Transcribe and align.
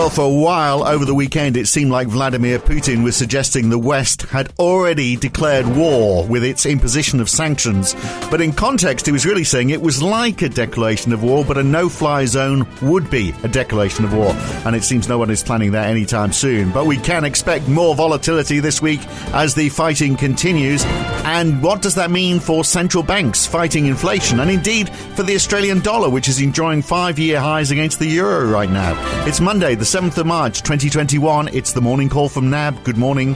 Well, 0.00 0.08
for 0.08 0.24
a 0.24 0.30
while 0.30 0.82
over 0.88 1.04
the 1.04 1.14
weekend, 1.14 1.58
it 1.58 1.68
seemed 1.68 1.90
like 1.90 2.08
Vladimir 2.08 2.58
Putin 2.58 3.04
was 3.04 3.16
suggesting 3.16 3.68
the 3.68 3.78
West 3.78 4.22
had 4.22 4.50
already 4.58 5.14
declared 5.14 5.66
war 5.76 6.26
with 6.26 6.42
its 6.42 6.64
imposition 6.64 7.20
of 7.20 7.28
sanctions. 7.28 7.94
But 8.30 8.40
in 8.40 8.54
context, 8.54 9.04
he 9.04 9.12
was 9.12 9.26
really 9.26 9.44
saying 9.44 9.68
it 9.68 9.82
was 9.82 10.02
like 10.02 10.40
a 10.40 10.48
declaration 10.48 11.12
of 11.12 11.22
war, 11.22 11.44
but 11.44 11.58
a 11.58 11.62
no 11.62 11.90
fly 11.90 12.24
zone 12.24 12.66
would 12.80 13.10
be 13.10 13.34
a 13.42 13.48
declaration 13.48 14.06
of 14.06 14.14
war. 14.14 14.32
And 14.64 14.74
it 14.74 14.84
seems 14.84 15.06
no 15.06 15.18
one 15.18 15.28
is 15.28 15.42
planning 15.42 15.72
that 15.72 15.90
anytime 15.90 16.32
soon. 16.32 16.72
But 16.72 16.86
we 16.86 16.96
can 16.96 17.26
expect 17.26 17.68
more 17.68 17.94
volatility 17.94 18.58
this 18.58 18.80
week 18.80 19.06
as 19.34 19.54
the 19.54 19.68
fighting 19.68 20.16
continues. 20.16 20.82
And 21.26 21.62
what 21.62 21.82
does 21.82 21.96
that 21.96 22.10
mean 22.10 22.40
for 22.40 22.64
central 22.64 23.02
banks 23.02 23.44
fighting 23.44 23.84
inflation? 23.84 24.40
And 24.40 24.50
indeed 24.50 24.88
for 25.14 25.24
the 25.24 25.34
Australian 25.34 25.80
dollar, 25.80 26.08
which 26.08 26.26
is 26.26 26.40
enjoying 26.40 26.80
five 26.80 27.18
year 27.18 27.38
highs 27.38 27.70
against 27.70 27.98
the 27.98 28.06
euro 28.06 28.50
right 28.50 28.70
now. 28.70 28.96
It's 29.26 29.40
Monday, 29.40 29.74
the 29.74 29.89
7th 29.90 30.18
of 30.18 30.26
March 30.26 30.62
2021. 30.62 31.48
It's 31.48 31.72
the 31.72 31.80
morning 31.80 32.08
call 32.08 32.28
from 32.28 32.48
NAB. 32.48 32.84
Good 32.84 32.96
morning. 32.96 33.34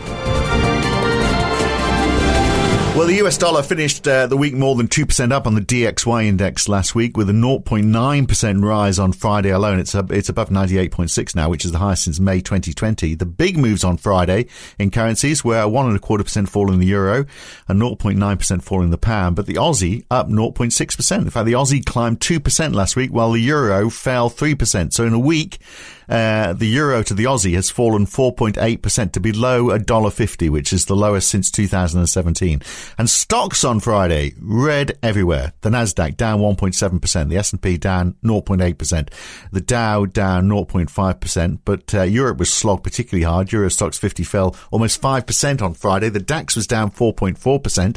Well, 2.95 3.09
the 3.09 3.17
US 3.25 3.37
dollar 3.37 3.65
finished 3.65 4.07
uh, 4.07 4.29
the 4.29 4.37
week 4.37 4.55
more 4.55 4.77
than 4.77 4.87
2% 4.87 5.33
up 5.33 5.49
on 5.49 5.57
the 5.57 5.61
DXY 5.61 6.27
index 6.27 6.69
last 6.69 6.95
week 6.95 7.17
with 7.17 7.29
a 7.29 7.33
0.9% 7.33 8.63
rise 8.63 9.01
on 9.01 9.13
Friday 9.13 9.51
alone. 9.51 9.81
It's, 9.81 9.97
it's 9.97 10.29
above 10.29 10.51
98.6 10.51 11.35
now, 11.35 11.49
which 11.49 11.65
is 11.65 11.73
the 11.73 11.79
highest 11.79 12.05
since 12.05 12.21
May 12.21 12.41
2020. 12.41 13.17
The 13.17 13.27
big 13.27 13.59
moves 13.59 13.83
on 13.83 13.97
Friday 13.97 14.47
in 14.79 14.93
currencies 14.93 15.45
were 15.45 15.63
a 15.63 15.69
one 15.69 15.87
and 15.89 15.97
a 15.97 15.99
quarter 15.99 16.23
percent 16.23 16.49
fall 16.49 16.73
in 16.73 16.79
the 16.79 16.87
euro, 16.87 17.27
a 17.69 17.75
0.9% 17.75 18.63
fall 18.63 18.81
in 18.81 18.91
the 18.91 18.97
pound, 18.97 19.35
but 19.35 19.47
the 19.47 19.55
Aussie 19.55 20.05
up 20.09 20.29
0.6%. 20.29 21.19
In 21.19 21.31
fact, 21.31 21.47
the 21.47 21.53
Aussie 21.55 21.85
climbed 21.85 22.21
2% 22.21 22.75
last 22.75 22.95
week 22.95 23.11
while 23.11 23.33
the 23.33 23.41
euro 23.41 23.91
fell 23.91 24.31
3%. 24.31 24.93
So 24.93 25.05
in 25.05 25.13
a 25.13 25.19
week, 25.19 25.59
uh, 26.09 26.53
the 26.53 26.67
euro 26.67 27.03
to 27.03 27.15
the 27.15 27.25
Aussie 27.25 27.55
has 27.55 27.71
fallen 27.71 28.07
4.8% 28.07 29.13
to 29.13 29.21
below 29.21 29.67
$1.50, 29.67 30.51
which 30.51 30.73
is 30.73 30.87
the 30.87 30.97
lowest 30.97 31.29
since 31.29 31.51
2017. 31.51 32.63
And 32.99 33.11
stocks 33.11 33.65
on 33.65 33.81
Friday, 33.81 34.35
red 34.41 34.99
everywhere. 35.03 35.53
The 35.63 35.71
Nasdaq 35.71 36.17
down 36.17 36.41
1.7%, 36.41 37.29
the 37.29 37.37
S&P 37.37 37.79
down 37.79 38.17
0.8%, 38.25 39.09
the 39.53 39.61
Dow 39.61 40.05
down 40.05 40.49
0.5%, 40.49 41.59
but 41.65 41.95
uh, 41.95 42.03
Europe 42.03 42.39
was 42.39 42.53
slogged 42.53 42.85
particularly 42.85 43.25
hard. 43.25 43.53
Euro 43.53 43.69
Stoxx 43.69 43.99
50 43.99 44.25
fell 44.25 44.57
almost 44.71 45.01
5% 45.01 45.63
on 45.63 45.75
Friday. 45.75 46.09
The 46.09 46.21
DAX 46.21 46.57
was 46.57 46.67
down 46.67 46.91
4.4%. 46.91 47.97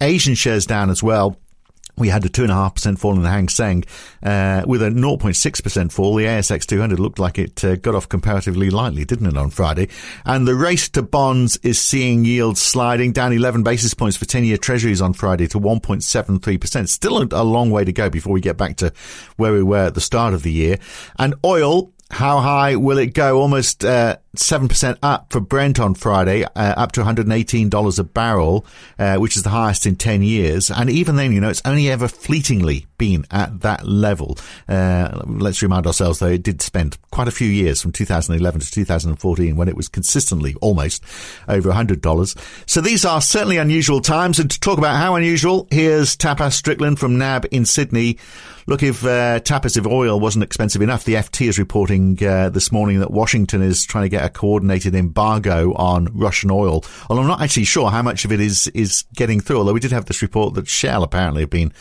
Asian 0.00 0.34
shares 0.34 0.66
down 0.66 0.90
as 0.90 1.02
well 1.02 1.38
we 1.96 2.08
had 2.08 2.24
a 2.24 2.28
2.5% 2.28 2.98
fall 2.98 3.14
in 3.14 3.22
the 3.22 3.30
Hang 3.30 3.48
Seng, 3.48 3.84
uh, 4.22 4.62
with 4.66 4.82
a 4.82 4.90
0.6% 4.90 5.92
fall. 5.92 6.14
The 6.14 6.24
ASX 6.24 6.66
200 6.66 6.98
looked 6.98 7.18
like 7.18 7.38
it 7.38 7.64
uh, 7.64 7.76
got 7.76 7.94
off 7.94 8.08
comparatively 8.08 8.70
lightly, 8.70 9.04
didn't 9.04 9.26
it, 9.26 9.36
on 9.36 9.50
Friday? 9.50 9.88
And 10.24 10.46
the 10.46 10.54
race 10.54 10.88
to 10.90 11.02
bonds 11.02 11.56
is 11.58 11.80
seeing 11.80 12.24
yields 12.24 12.60
sliding 12.60 13.12
down 13.12 13.32
11 13.32 13.62
basis 13.62 13.94
points 13.94 14.16
for 14.16 14.24
10 14.24 14.44
year 14.44 14.56
treasuries 14.56 15.00
on 15.00 15.12
Friday 15.12 15.46
to 15.48 15.60
1.73%. 15.60 16.88
Still 16.88 17.22
a, 17.22 17.28
a 17.30 17.44
long 17.44 17.70
way 17.70 17.84
to 17.84 17.92
go 17.92 18.10
before 18.10 18.32
we 18.32 18.40
get 18.40 18.56
back 18.56 18.76
to 18.76 18.92
where 19.36 19.52
we 19.52 19.62
were 19.62 19.86
at 19.86 19.94
the 19.94 20.00
start 20.00 20.34
of 20.34 20.42
the 20.42 20.52
year. 20.52 20.78
And 21.18 21.34
oil, 21.44 21.92
how 22.10 22.40
high 22.40 22.76
will 22.76 22.98
it 22.98 23.14
go? 23.14 23.40
Almost 23.40 23.84
uh, 23.84 24.16
7% 24.36 24.98
up 25.02 25.32
for 25.32 25.40
Brent 25.40 25.80
on 25.80 25.94
Friday, 25.94 26.44
uh, 26.44 26.48
up 26.54 26.92
to 26.92 27.02
$118 27.02 27.98
a 27.98 28.04
barrel, 28.04 28.66
uh, 28.98 29.16
which 29.16 29.36
is 29.36 29.42
the 29.42 29.50
highest 29.50 29.86
in 29.86 29.96
10 29.96 30.22
years. 30.22 30.70
And 30.70 30.90
even 30.90 31.16
then, 31.16 31.32
you 31.32 31.40
know, 31.40 31.48
it's 31.48 31.62
only 31.64 31.90
ever 31.90 32.08
fleetingly 32.08 32.86
been 32.98 33.26
at 33.30 33.60
that 33.60 33.86
level. 33.86 34.38
Uh, 34.68 35.22
let's 35.26 35.62
remind 35.62 35.86
ourselves, 35.86 36.18
though, 36.18 36.28
it 36.28 36.42
did 36.42 36.62
spend 36.62 36.98
quite 37.10 37.28
a 37.28 37.32
few 37.32 37.48
years 37.48 37.80
from 37.80 37.92
2011 37.92 38.60
to 38.60 38.70
2014 38.70 39.56
when 39.56 39.68
it 39.68 39.76
was 39.76 39.88
consistently 39.88 40.54
almost 40.60 41.04
over 41.48 41.70
$100. 41.70 42.68
So 42.68 42.80
these 42.80 43.04
are 43.04 43.20
certainly 43.20 43.58
unusual 43.58 44.00
times. 44.00 44.38
And 44.38 44.50
to 44.50 44.60
talk 44.60 44.78
about 44.78 44.96
how 44.96 45.16
unusual, 45.16 45.68
here's 45.70 46.16
Tapas 46.16 46.52
Strickland 46.52 46.98
from 46.98 47.18
NAB 47.18 47.46
in 47.50 47.64
Sydney. 47.64 48.18
Look, 48.66 48.82
if 48.82 49.04
uh, 49.04 49.40
Tapas 49.40 49.76
if 49.76 49.86
oil 49.86 50.18
wasn't 50.18 50.44
expensive 50.44 50.80
enough, 50.80 51.04
the 51.04 51.14
FT 51.14 51.48
is 51.48 51.58
reporting 51.58 52.16
uh, 52.24 52.48
this 52.48 52.72
morning 52.72 53.00
that 53.00 53.10
Washington 53.10 53.60
is 53.60 53.84
trying 53.84 54.04
to 54.04 54.08
get 54.08 54.23
a 54.24 54.30
coordinated 54.30 54.94
embargo 54.94 55.72
on 55.74 56.08
Russian 56.12 56.50
oil. 56.50 56.84
Well, 57.08 57.18
I'm 57.18 57.26
not 57.26 57.42
actually 57.42 57.64
sure 57.64 57.90
how 57.90 58.02
much 58.02 58.24
of 58.24 58.32
it 58.32 58.40
is 58.40 58.68
is 58.68 59.04
getting 59.14 59.40
through. 59.40 59.58
Although 59.58 59.74
we 59.74 59.80
did 59.80 59.92
have 59.92 60.06
this 60.06 60.22
report 60.22 60.54
that 60.54 60.68
Shell 60.68 61.02
apparently 61.02 61.42
have 61.42 61.50
been 61.50 61.72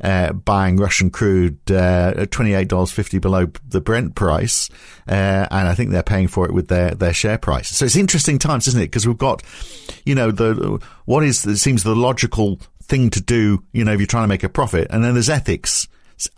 uh, 0.00 0.32
buying 0.32 0.76
Russian 0.76 1.10
crude 1.10 1.58
uh, 1.70 2.14
at 2.16 2.30
twenty 2.30 2.54
eight 2.54 2.68
dollars 2.68 2.90
fifty 2.90 3.18
below 3.18 3.46
the 3.68 3.80
Brent 3.80 4.14
price, 4.14 4.68
uh, 5.08 5.46
and 5.50 5.68
I 5.68 5.74
think 5.74 5.90
they're 5.90 6.02
paying 6.02 6.28
for 6.28 6.46
it 6.46 6.52
with 6.52 6.68
their 6.68 6.90
their 6.90 7.14
share 7.14 7.38
price. 7.38 7.68
So 7.68 7.84
it's 7.84 7.96
interesting 7.96 8.38
times, 8.38 8.66
isn't 8.68 8.80
it? 8.80 8.86
Because 8.86 9.06
we've 9.06 9.16
got, 9.16 9.42
you 10.04 10.14
know, 10.14 10.30
the 10.30 10.80
what 11.04 11.24
is 11.24 11.46
it 11.46 11.58
seems 11.58 11.84
the 11.84 11.94
logical 11.94 12.58
thing 12.82 13.08
to 13.10 13.20
do, 13.20 13.62
you 13.72 13.84
know, 13.84 13.92
if 13.92 14.00
you're 14.00 14.06
trying 14.06 14.24
to 14.24 14.28
make 14.28 14.42
a 14.42 14.48
profit, 14.48 14.88
and 14.90 15.02
then 15.02 15.14
there's 15.14 15.30
ethics 15.30 15.88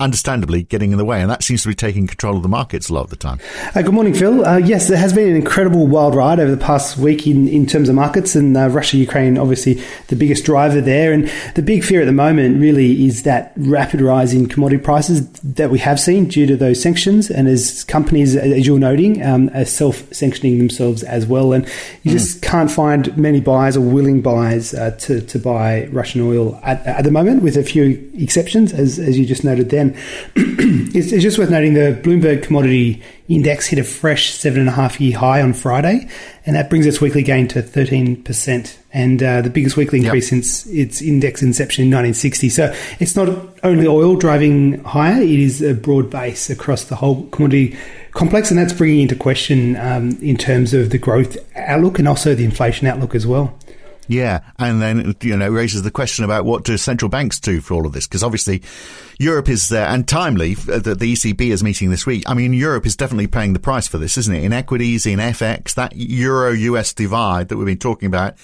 understandably 0.00 0.62
getting 0.62 0.92
in 0.92 0.98
the 0.98 1.04
way, 1.04 1.20
and 1.20 1.30
that 1.30 1.42
seems 1.42 1.62
to 1.62 1.68
be 1.68 1.74
taking 1.74 2.06
control 2.06 2.36
of 2.36 2.42
the 2.42 2.48
markets 2.48 2.88
a 2.88 2.94
lot 2.94 3.04
of 3.04 3.10
the 3.10 3.16
time. 3.16 3.38
Uh, 3.74 3.82
good 3.82 3.94
morning, 3.94 4.14
Phil. 4.14 4.44
Uh, 4.44 4.56
yes, 4.56 4.88
there 4.88 4.98
has 4.98 5.12
been 5.12 5.28
an 5.28 5.36
incredible 5.36 5.86
wild 5.86 6.14
ride 6.14 6.40
over 6.40 6.50
the 6.50 6.56
past 6.56 6.96
week 6.98 7.26
in, 7.26 7.48
in 7.48 7.66
terms 7.66 7.88
of 7.88 7.94
markets, 7.94 8.34
and 8.34 8.56
uh, 8.56 8.68
Russia 8.68 8.96
Ukraine, 8.96 9.38
obviously, 9.38 9.74
the 10.08 10.16
biggest 10.16 10.44
driver 10.44 10.80
there. 10.80 11.12
And 11.12 11.30
the 11.54 11.62
big 11.62 11.84
fear 11.84 12.00
at 12.00 12.06
the 12.06 12.12
moment 12.12 12.60
really 12.60 13.04
is 13.06 13.24
that 13.24 13.52
rapid 13.56 14.00
rise 14.00 14.32
in 14.32 14.46
commodity 14.46 14.82
prices 14.82 15.28
that 15.40 15.70
we 15.70 15.78
have 15.80 16.00
seen 16.00 16.26
due 16.26 16.46
to 16.46 16.56
those 16.56 16.80
sanctions, 16.82 17.30
and 17.30 17.48
as 17.48 17.84
companies, 17.84 18.34
as 18.34 18.66
you're 18.66 18.78
noting, 18.78 19.22
um, 19.22 19.50
are 19.54 19.64
self 19.64 20.12
sanctioning 20.12 20.58
themselves 20.58 21.02
as 21.02 21.26
well. 21.26 21.52
And 21.52 21.64
you 22.02 22.10
mm. 22.10 22.14
just 22.14 22.42
can't 22.42 22.70
find 22.70 23.16
many 23.16 23.40
buyers 23.40 23.76
or 23.76 23.80
willing 23.80 24.22
buyers 24.22 24.74
uh, 24.74 24.92
to, 25.00 25.20
to 25.20 25.38
buy 25.38 25.86
Russian 25.86 26.22
oil 26.22 26.58
at, 26.62 26.84
at 26.86 27.04
the 27.04 27.10
moment, 27.10 27.42
with 27.42 27.56
a 27.56 27.62
few 27.62 28.10
exceptions, 28.14 28.72
as, 28.72 28.98
as 28.98 29.18
you 29.18 29.26
just 29.26 29.44
noted 29.44 29.65
then. 29.70 29.96
it's, 30.36 31.12
it's, 31.12 31.22
just 31.22 31.38
worth 31.38 31.50
noting 31.50 31.74
the 31.74 31.98
Bloomberg 32.02 32.42
Commodity 32.42 33.02
Index 33.28 33.66
hit 33.66 33.78
a 33.78 33.84
fresh 33.84 34.30
seven 34.30 34.60
and 34.60 34.68
a 34.68 34.72
half 34.72 35.00
year 35.00 35.18
high 35.18 35.42
on 35.42 35.52
Friday, 35.52 36.08
and 36.44 36.54
that 36.54 36.70
brings 36.70 36.86
its 36.86 37.00
weekly 37.00 37.22
gain 37.22 37.48
to 37.48 37.62
13%, 37.62 38.76
and 38.92 39.22
uh, 39.22 39.42
the 39.42 39.50
biggest 39.50 39.76
weekly 39.76 39.98
increase 39.98 40.26
yep. 40.26 40.44
since 40.44 40.66
its 40.66 41.02
index 41.02 41.42
inception 41.42 41.82
in 41.82 41.88
1960. 41.88 42.48
So 42.48 42.74
it's 43.00 43.16
not 43.16 43.28
only 43.64 43.86
oil 43.86 44.16
driving 44.16 44.82
higher, 44.84 45.20
it 45.20 45.28
is 45.28 45.60
a 45.62 45.74
broad 45.74 46.10
base 46.10 46.50
across 46.50 46.84
the 46.84 46.96
whole 46.96 47.26
commodity 47.28 47.76
complex, 48.12 48.50
and 48.50 48.58
that's 48.58 48.72
bringing 48.72 49.00
into 49.00 49.16
question 49.16 49.76
um, 49.76 50.18
in 50.22 50.36
terms 50.36 50.72
of 50.72 50.90
the 50.90 50.98
growth 50.98 51.36
outlook 51.56 51.98
and 51.98 52.06
also 52.06 52.34
the 52.34 52.44
inflation 52.44 52.86
outlook 52.86 53.14
as 53.14 53.26
well. 53.26 53.58
Yeah, 54.08 54.40
and 54.58 54.80
then 54.80 55.16
you 55.20 55.36
know 55.36 55.48
raises 55.48 55.82
the 55.82 55.90
question 55.90 56.24
about 56.24 56.44
what 56.44 56.64
do 56.64 56.76
central 56.76 57.08
banks 57.08 57.40
do 57.40 57.60
for 57.60 57.74
all 57.74 57.86
of 57.86 57.92
this? 57.92 58.06
Because 58.06 58.22
obviously, 58.22 58.62
Europe 59.18 59.48
is 59.48 59.68
there, 59.68 59.86
and 59.86 60.06
timely 60.06 60.56
uh, 60.70 60.78
that 60.78 60.98
the 60.98 61.12
ECB 61.12 61.40
is 61.48 61.62
meeting 61.62 61.90
this 61.90 62.06
week. 62.06 62.24
I 62.26 62.34
mean, 62.34 62.52
Europe 62.52 62.86
is 62.86 62.96
definitely 62.96 63.26
paying 63.26 63.52
the 63.52 63.58
price 63.58 63.88
for 63.88 63.98
this, 63.98 64.16
isn't 64.16 64.34
it? 64.34 64.44
In 64.44 64.52
equities, 64.52 65.06
in 65.06 65.18
FX, 65.18 65.74
that 65.74 65.96
Euro 65.96 66.52
US 66.52 66.92
divide 66.92 67.48
that 67.48 67.56
we've 67.56 67.66
been 67.66 67.78
talking 67.78 68.06
about 68.06 68.34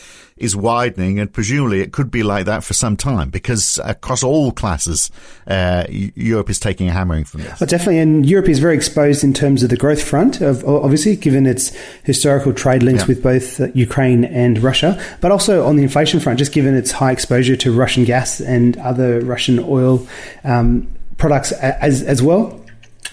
is 0.42 0.56
widening, 0.56 1.18
and 1.20 1.32
presumably 1.32 1.80
it 1.80 1.92
could 1.92 2.10
be 2.10 2.22
like 2.22 2.46
that 2.46 2.64
for 2.64 2.74
some 2.74 2.96
time 2.96 3.30
because 3.30 3.78
across 3.84 4.22
all 4.22 4.50
classes, 4.52 5.10
uh, 5.46 5.84
Europe 5.88 6.50
is 6.50 6.58
taking 6.58 6.88
a 6.88 6.92
hammering 6.92 7.24
from 7.24 7.42
this. 7.42 7.60
Well, 7.60 7.68
definitely, 7.68 7.98
and 7.98 8.26
Europe 8.26 8.48
is 8.48 8.58
very 8.58 8.74
exposed 8.74 9.24
in 9.24 9.32
terms 9.32 9.62
of 9.62 9.70
the 9.70 9.76
growth 9.76 10.02
front, 10.02 10.40
of 10.40 10.64
obviously 10.64 11.16
given 11.16 11.46
its 11.46 11.70
historical 12.04 12.52
trade 12.52 12.82
links 12.82 13.02
yeah. 13.02 13.08
with 13.08 13.22
both 13.22 13.60
uh, 13.60 13.68
Ukraine 13.74 14.24
and 14.24 14.58
Russia, 14.58 15.00
but 15.20 15.30
also 15.30 15.64
on 15.64 15.76
the 15.76 15.82
inflation 15.82 16.20
front, 16.20 16.38
just 16.38 16.52
given 16.52 16.74
its 16.74 16.90
high 16.90 17.12
exposure 17.12 17.56
to 17.56 17.72
Russian 17.72 18.04
gas 18.04 18.40
and 18.40 18.76
other 18.78 19.20
Russian 19.20 19.58
oil 19.60 20.06
um, 20.44 20.88
products 21.18 21.52
as 21.52 22.02
as 22.02 22.22
well. 22.22 22.61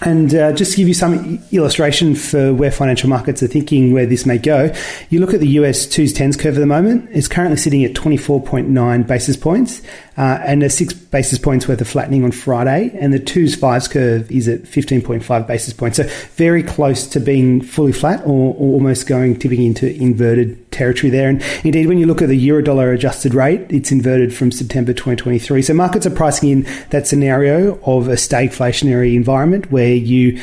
And 0.02 0.34
uh, 0.34 0.52
just 0.52 0.72
to 0.72 0.76
give 0.78 0.88
you 0.88 0.94
some 0.94 1.42
illustration 1.52 2.14
for 2.14 2.54
where 2.54 2.70
financial 2.70 3.08
markets 3.08 3.42
are 3.42 3.46
thinking 3.46 3.92
where 3.92 4.06
this 4.06 4.24
may 4.24 4.38
go, 4.38 4.72
you 5.10 5.20
look 5.20 5.34
at 5.34 5.40
the 5.40 5.48
US 5.48 5.86
2s 5.86 6.12
10s 6.12 6.38
curve 6.38 6.56
at 6.56 6.60
the 6.60 6.66
moment. 6.66 7.08
It's 7.12 7.28
currently 7.28 7.58
sitting 7.58 7.84
at 7.84 7.92
24.9 7.92 9.06
basis 9.06 9.36
points 9.36 9.82
uh, 10.20 10.38
and 10.44 10.62
a 10.62 10.68
six 10.68 10.92
basis 10.92 11.38
points 11.38 11.66
worth 11.66 11.80
of 11.80 11.88
flattening 11.88 12.24
on 12.24 12.30
Friday. 12.30 12.90
And 13.00 13.10
the 13.10 13.18
twos 13.18 13.54
fives 13.54 13.88
curve 13.88 14.30
is 14.30 14.48
at 14.48 14.64
15.5 14.64 15.46
basis 15.46 15.72
points. 15.72 15.96
So 15.96 16.02
very 16.34 16.62
close 16.62 17.06
to 17.06 17.20
being 17.20 17.62
fully 17.62 17.92
flat 17.92 18.20
or, 18.26 18.54
or, 18.54 18.74
almost 18.74 19.06
going 19.06 19.38
tipping 19.38 19.62
into 19.62 19.90
inverted 19.96 20.70
territory 20.72 21.08
there. 21.08 21.30
And 21.30 21.42
indeed, 21.64 21.86
when 21.86 21.96
you 21.96 22.04
look 22.04 22.20
at 22.20 22.28
the 22.28 22.36
euro 22.36 22.62
dollar 22.62 22.92
adjusted 22.92 23.32
rate, 23.32 23.62
it's 23.70 23.90
inverted 23.90 24.34
from 24.34 24.52
September 24.52 24.92
2023. 24.92 25.62
So 25.62 25.72
markets 25.72 26.04
are 26.04 26.10
pricing 26.10 26.50
in 26.50 26.66
that 26.90 27.06
scenario 27.06 27.80
of 27.84 28.08
a 28.08 28.16
stagflationary 28.16 29.14
environment 29.14 29.72
where 29.72 29.94
you 29.94 30.38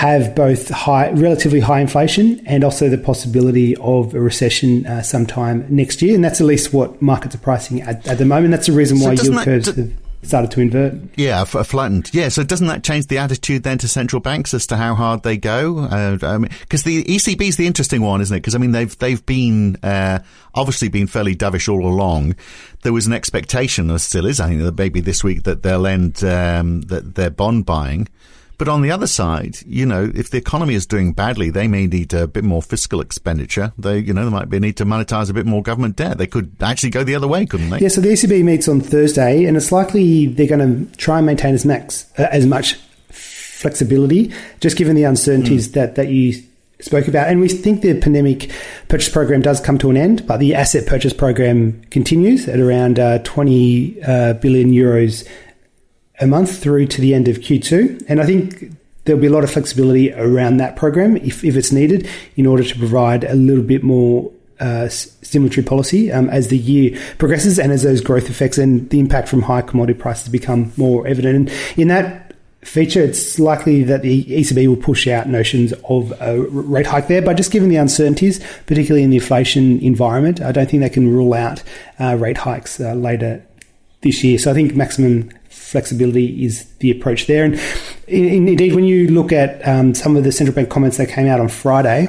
have 0.00 0.34
both 0.34 0.70
high, 0.70 1.10
relatively 1.10 1.60
high 1.60 1.78
inflation 1.78 2.40
and 2.46 2.64
also 2.64 2.88
the 2.88 2.96
possibility 2.96 3.76
of 3.76 4.14
a 4.14 4.20
recession 4.20 4.86
uh, 4.86 5.02
sometime 5.02 5.66
next 5.68 6.00
year. 6.00 6.14
And 6.14 6.24
that's 6.24 6.40
at 6.40 6.46
least 6.46 6.72
what 6.72 7.02
markets 7.02 7.34
are 7.34 7.38
pricing 7.38 7.82
at, 7.82 8.06
at 8.08 8.16
the 8.16 8.24
moment. 8.24 8.52
That's 8.52 8.66
the 8.66 8.72
reason 8.72 8.98
why 8.98 9.12
yield 9.12 9.44
curves 9.44 9.66
that, 9.66 9.76
have 9.76 9.92
started 10.22 10.50
to 10.52 10.62
invert. 10.62 10.94
Yeah, 11.16 11.42
f- 11.42 11.66
flattened. 11.66 12.08
Yeah, 12.14 12.30
so 12.30 12.42
doesn't 12.42 12.66
that 12.68 12.82
change 12.82 13.08
the 13.08 13.18
attitude 13.18 13.62
then 13.62 13.76
to 13.76 13.88
central 13.88 14.20
banks 14.20 14.54
as 14.54 14.66
to 14.68 14.78
how 14.78 14.94
hard 14.94 15.22
they 15.22 15.36
go? 15.36 15.82
Because 15.82 16.22
uh, 16.22 16.28
I 16.28 16.38
mean, 16.38 16.50
the 16.70 17.04
ECB 17.04 17.42
is 17.42 17.58
the 17.58 17.66
interesting 17.66 18.00
one, 18.00 18.22
isn't 18.22 18.34
it? 18.34 18.40
Because 18.40 18.54
I 18.54 18.58
mean, 18.58 18.72
they've 18.72 18.98
they've 19.00 19.24
been 19.26 19.76
uh, 19.82 20.20
obviously 20.54 20.88
been 20.88 21.08
fairly 21.08 21.36
dovish 21.36 21.68
all 21.68 21.86
along. 21.86 22.36
There 22.84 22.94
was 22.94 23.06
an 23.06 23.12
expectation, 23.12 23.88
there 23.88 23.98
still 23.98 24.24
is, 24.24 24.40
I 24.40 24.48
think, 24.48 24.62
that 24.62 24.78
maybe 24.78 25.00
this 25.00 25.22
week 25.22 25.42
that 25.42 25.62
they'll 25.62 25.86
end 25.86 26.24
um, 26.24 26.80
that 26.82 27.16
their 27.16 27.28
bond 27.28 27.66
buying. 27.66 28.08
But 28.60 28.68
on 28.68 28.82
the 28.82 28.90
other 28.90 29.06
side, 29.06 29.56
you 29.64 29.86
know, 29.86 30.12
if 30.14 30.28
the 30.28 30.36
economy 30.36 30.74
is 30.74 30.84
doing 30.84 31.14
badly, 31.14 31.48
they 31.48 31.66
may 31.66 31.86
need 31.86 32.12
a 32.12 32.26
bit 32.26 32.44
more 32.44 32.60
fiscal 32.60 33.00
expenditure. 33.00 33.72
They, 33.78 34.00
you 34.00 34.12
know, 34.12 34.26
they 34.26 34.30
might 34.30 34.50
be 34.50 34.58
a 34.58 34.60
need 34.60 34.76
to 34.76 34.84
monetize 34.84 35.30
a 35.30 35.32
bit 35.32 35.46
more 35.46 35.62
government 35.62 35.96
debt. 35.96 36.18
They 36.18 36.26
could 36.26 36.54
actually 36.60 36.90
go 36.90 37.02
the 37.02 37.14
other 37.14 37.26
way, 37.26 37.46
couldn't 37.46 37.70
they? 37.70 37.78
Yeah. 37.78 37.88
So 37.88 38.02
the 38.02 38.10
ECB 38.10 38.44
meets 38.44 38.68
on 38.68 38.82
Thursday, 38.82 39.46
and 39.46 39.56
it's 39.56 39.72
likely 39.72 40.26
they're 40.26 40.46
going 40.46 40.86
to 40.86 40.96
try 40.98 41.16
and 41.16 41.26
maintain 41.26 41.54
as 41.54 41.64
max 41.64 42.04
uh, 42.18 42.26
as 42.30 42.44
much 42.44 42.74
flexibility, 43.08 44.30
just 44.60 44.76
given 44.76 44.94
the 44.94 45.04
uncertainties 45.04 45.70
mm. 45.70 45.72
that 45.72 45.94
that 45.94 46.08
you 46.08 46.34
spoke 46.80 47.08
about. 47.08 47.28
And 47.28 47.40
we 47.40 47.48
think 47.48 47.80
the 47.80 47.98
pandemic 47.98 48.52
purchase 48.88 49.08
program 49.08 49.40
does 49.40 49.62
come 49.62 49.78
to 49.78 49.88
an 49.88 49.96
end, 49.96 50.26
but 50.26 50.36
the 50.36 50.54
asset 50.54 50.86
purchase 50.86 51.14
program 51.14 51.80
continues 51.84 52.46
at 52.46 52.60
around 52.60 52.98
uh, 52.98 53.20
20 53.20 54.02
uh, 54.02 54.34
billion 54.34 54.70
euros 54.70 55.26
a 56.20 56.26
month 56.26 56.62
through 56.62 56.86
to 56.86 57.00
the 57.00 57.14
end 57.14 57.28
of 57.28 57.38
Q2. 57.38 58.04
And 58.08 58.20
I 58.20 58.26
think 58.26 58.72
there'll 59.04 59.20
be 59.20 59.26
a 59.26 59.32
lot 59.32 59.44
of 59.44 59.50
flexibility 59.50 60.12
around 60.12 60.58
that 60.58 60.76
program 60.76 61.16
if, 61.16 61.42
if 61.44 61.56
it's 61.56 61.72
needed 61.72 62.08
in 62.36 62.46
order 62.46 62.62
to 62.62 62.78
provide 62.78 63.24
a 63.24 63.34
little 63.34 63.64
bit 63.64 63.82
more 63.82 64.30
uh, 64.60 64.86
stimulatory 64.86 65.64
policy 65.64 66.12
um, 66.12 66.28
as 66.28 66.48
the 66.48 66.58
year 66.58 66.98
progresses 67.18 67.58
and 67.58 67.72
as 67.72 67.82
those 67.82 68.02
growth 68.02 68.28
effects 68.28 68.58
and 68.58 68.90
the 68.90 69.00
impact 69.00 69.26
from 69.26 69.40
high 69.40 69.62
commodity 69.62 69.98
prices 69.98 70.28
become 70.28 70.70
more 70.76 71.06
evident. 71.06 71.48
And 71.48 71.80
in 71.80 71.88
that 71.88 72.34
feature, 72.62 73.00
it's 73.00 73.38
likely 73.38 73.82
that 73.84 74.02
the 74.02 74.24
ECB 74.24 74.68
will 74.68 74.76
push 74.76 75.08
out 75.08 75.26
notions 75.28 75.72
of 75.88 76.12
a 76.20 76.38
rate 76.42 76.86
hike 76.86 77.08
there. 77.08 77.22
But 77.22 77.38
just 77.38 77.50
given 77.50 77.70
the 77.70 77.76
uncertainties, 77.76 78.38
particularly 78.66 79.02
in 79.02 79.08
the 79.08 79.16
inflation 79.16 79.80
environment, 79.80 80.42
I 80.42 80.52
don't 80.52 80.68
think 80.68 80.82
they 80.82 80.90
can 80.90 81.10
rule 81.10 81.32
out 81.32 81.62
uh, 81.98 82.16
rate 82.16 82.36
hikes 82.36 82.78
uh, 82.80 82.92
later 82.92 83.42
this 84.02 84.22
year. 84.22 84.38
So 84.38 84.50
I 84.50 84.54
think 84.54 84.74
maximum 84.74 85.30
flexibility 85.70 86.44
is 86.44 86.64
the 86.80 86.90
approach 86.90 87.26
there. 87.26 87.44
And 87.44 87.60
indeed, 88.08 88.74
when 88.74 88.84
you 88.84 89.08
look 89.08 89.32
at 89.32 89.66
um, 89.66 89.94
some 89.94 90.16
of 90.16 90.24
the 90.24 90.32
central 90.32 90.54
bank 90.54 90.68
comments 90.68 90.96
that 90.96 91.08
came 91.08 91.28
out 91.28 91.40
on 91.40 91.48
Friday, 91.48 92.08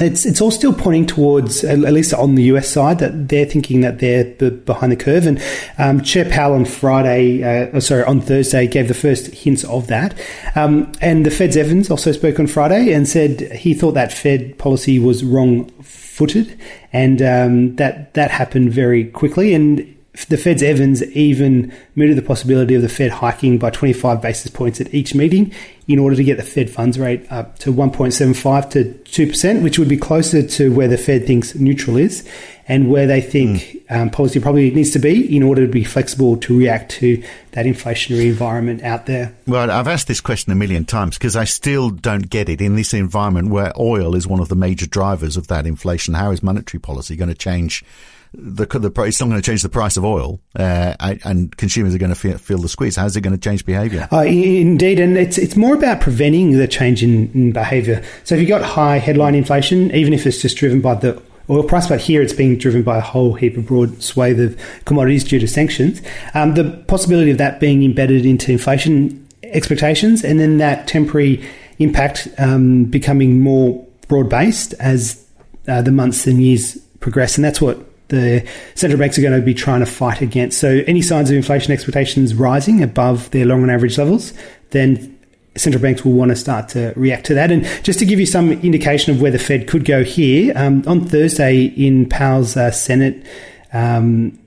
it's 0.00 0.26
it's 0.26 0.40
all 0.40 0.50
still 0.50 0.72
pointing 0.72 1.06
towards 1.06 1.62
at 1.62 1.78
least 1.78 2.12
on 2.14 2.34
the 2.34 2.44
US 2.44 2.68
side 2.68 2.98
that 2.98 3.28
they're 3.28 3.46
thinking 3.46 3.82
that 3.82 4.00
they're 4.00 4.24
behind 4.50 4.90
the 4.90 4.96
curve. 4.96 5.26
And 5.26 5.42
um, 5.78 6.02
Chair 6.02 6.28
Powell 6.28 6.54
on 6.54 6.64
Friday, 6.64 7.42
uh, 7.42 7.78
sorry, 7.80 8.02
on 8.04 8.20
Thursday, 8.20 8.66
gave 8.66 8.88
the 8.88 8.94
first 8.94 9.28
hints 9.28 9.62
of 9.64 9.86
that. 9.88 10.18
Um, 10.56 10.90
and 11.00 11.24
the 11.24 11.30
Fed's 11.30 11.56
Evans 11.56 11.90
also 11.90 12.10
spoke 12.12 12.40
on 12.40 12.46
Friday 12.48 12.92
and 12.92 13.06
said 13.08 13.40
he 13.52 13.72
thought 13.74 13.92
that 13.92 14.12
Fed 14.12 14.58
policy 14.58 14.98
was 14.98 15.22
wrong 15.22 15.68
footed, 15.80 16.58
and 16.92 17.22
um, 17.22 17.76
that 17.76 18.14
that 18.14 18.30
happened 18.30 18.72
very 18.72 19.04
quickly. 19.04 19.54
And 19.54 19.93
the 20.28 20.36
Fed's 20.36 20.62
Evans 20.62 21.02
even 21.02 21.72
mooted 21.96 22.16
the 22.16 22.22
possibility 22.22 22.74
of 22.74 22.82
the 22.82 22.88
Fed 22.88 23.10
hiking 23.10 23.58
by 23.58 23.70
25 23.70 24.22
basis 24.22 24.50
points 24.50 24.80
at 24.80 24.94
each 24.94 25.14
meeting 25.14 25.52
in 25.86 25.98
order 25.98 26.16
to 26.16 26.24
get 26.24 26.36
the 26.36 26.42
Fed 26.42 26.70
funds 26.70 26.98
rate 26.98 27.30
up 27.30 27.58
to 27.58 27.72
1.75 27.72 28.70
to 28.70 28.84
2%, 29.04 29.62
which 29.62 29.78
would 29.78 29.88
be 29.88 29.96
closer 29.96 30.42
to 30.46 30.72
where 30.72 30.88
the 30.88 30.96
Fed 30.96 31.26
thinks 31.26 31.54
neutral 31.54 31.96
is 31.96 32.26
and 32.66 32.90
where 32.90 33.06
they 33.06 33.20
think 33.20 33.60
mm. 33.60 33.82
um, 33.90 34.10
policy 34.10 34.40
probably 34.40 34.70
needs 34.70 34.90
to 34.92 34.98
be 34.98 35.36
in 35.36 35.42
order 35.42 35.66
to 35.66 35.70
be 35.70 35.84
flexible 35.84 36.38
to 36.38 36.58
react 36.58 36.90
to 36.92 37.22
that 37.52 37.66
inflationary 37.66 38.26
environment 38.26 38.82
out 38.82 39.04
there. 39.04 39.34
Well, 39.46 39.70
I've 39.70 39.88
asked 39.88 40.08
this 40.08 40.22
question 40.22 40.52
a 40.52 40.56
million 40.56 40.86
times 40.86 41.18
because 41.18 41.36
I 41.36 41.44
still 41.44 41.90
don't 41.90 42.30
get 42.30 42.48
it 42.48 42.62
in 42.62 42.76
this 42.76 42.94
environment 42.94 43.50
where 43.50 43.72
oil 43.78 44.14
is 44.14 44.26
one 44.26 44.40
of 44.40 44.48
the 44.48 44.56
major 44.56 44.86
drivers 44.86 45.36
of 45.36 45.48
that 45.48 45.66
inflation. 45.66 46.14
How 46.14 46.30
is 46.30 46.42
monetary 46.42 46.80
policy 46.80 47.16
going 47.16 47.28
to 47.28 47.34
change? 47.34 47.84
the, 48.36 48.66
the 48.66 49.02
it's 49.02 49.20
not 49.20 49.28
going 49.28 49.40
to 49.40 49.46
change 49.46 49.62
the 49.62 49.68
price 49.68 49.96
of 49.96 50.04
oil, 50.04 50.40
uh, 50.56 50.94
and 51.00 51.56
consumers 51.56 51.94
are 51.94 51.98
going 51.98 52.12
to 52.12 52.18
feel, 52.18 52.38
feel 52.38 52.58
the 52.58 52.68
squeeze. 52.68 52.96
How's 52.96 53.16
it 53.16 53.20
going 53.20 53.36
to 53.36 53.40
change 53.40 53.64
behaviour? 53.64 54.08
Uh, 54.10 54.22
indeed, 54.22 54.98
and 54.98 55.16
it's 55.16 55.38
it's 55.38 55.56
more 55.56 55.73
about 55.74 56.00
preventing 56.00 56.52
the 56.52 56.68
change 56.68 57.02
in, 57.02 57.30
in 57.32 57.52
behaviour. 57.52 58.02
So 58.24 58.34
if 58.34 58.40
you've 58.40 58.48
got 58.48 58.62
high 58.62 58.98
headline 58.98 59.34
inflation, 59.34 59.94
even 59.94 60.12
if 60.12 60.26
it's 60.26 60.40
just 60.40 60.56
driven 60.56 60.80
by 60.80 60.94
the 60.94 61.20
oil 61.50 61.62
price, 61.62 61.88
but 61.88 62.00
here 62.00 62.22
it's 62.22 62.32
being 62.32 62.58
driven 62.58 62.82
by 62.82 62.98
a 62.98 63.02
whole 63.02 63.34
heap 63.34 63.56
of 63.56 63.66
broad 63.66 64.02
swathe 64.02 64.40
of 64.40 64.58
commodities 64.84 65.24
due 65.24 65.38
to 65.38 65.48
sanctions. 65.48 66.00
Um, 66.34 66.54
the 66.54 66.70
possibility 66.88 67.30
of 67.30 67.38
that 67.38 67.60
being 67.60 67.82
embedded 67.82 68.24
into 68.24 68.52
inflation 68.52 69.26
expectations, 69.42 70.24
and 70.24 70.40
then 70.40 70.58
that 70.58 70.88
temporary 70.88 71.46
impact 71.78 72.28
um, 72.38 72.84
becoming 72.84 73.40
more 73.40 73.84
broad 74.08 74.28
based 74.28 74.74
as 74.74 75.24
uh, 75.68 75.82
the 75.82 75.92
months 75.92 76.26
and 76.26 76.42
years 76.42 76.78
progress, 77.00 77.36
and 77.36 77.44
that's 77.44 77.60
what 77.60 77.78
the 78.08 78.46
central 78.74 78.98
banks 78.98 79.18
are 79.18 79.22
going 79.22 79.38
to 79.38 79.44
be 79.44 79.54
trying 79.54 79.80
to 79.80 79.86
fight 79.86 80.20
against. 80.20 80.58
So, 80.58 80.82
any 80.86 81.02
signs 81.02 81.30
of 81.30 81.36
inflation 81.36 81.72
expectations 81.72 82.34
rising 82.34 82.82
above 82.82 83.30
their 83.30 83.46
long 83.46 83.60
run 83.60 83.70
average 83.70 83.98
levels, 83.98 84.32
then 84.70 85.13
central 85.56 85.82
banks 85.82 86.04
will 86.04 86.12
want 86.12 86.30
to 86.30 86.36
start 86.36 86.68
to 86.70 86.92
react 86.96 87.26
to 87.26 87.34
that. 87.34 87.50
And 87.50 87.64
just 87.82 87.98
to 88.00 88.06
give 88.06 88.18
you 88.20 88.26
some 88.26 88.52
indication 88.52 89.14
of 89.14 89.20
where 89.20 89.30
the 89.30 89.38
Fed 89.38 89.68
could 89.68 89.84
go 89.84 90.02
here, 90.02 90.52
um, 90.56 90.84
on 90.86 91.04
Thursday 91.04 91.64
in 91.64 92.08
Powell's 92.08 92.56
uh, 92.56 92.70
Senate 92.70 93.24
um, 93.72 94.38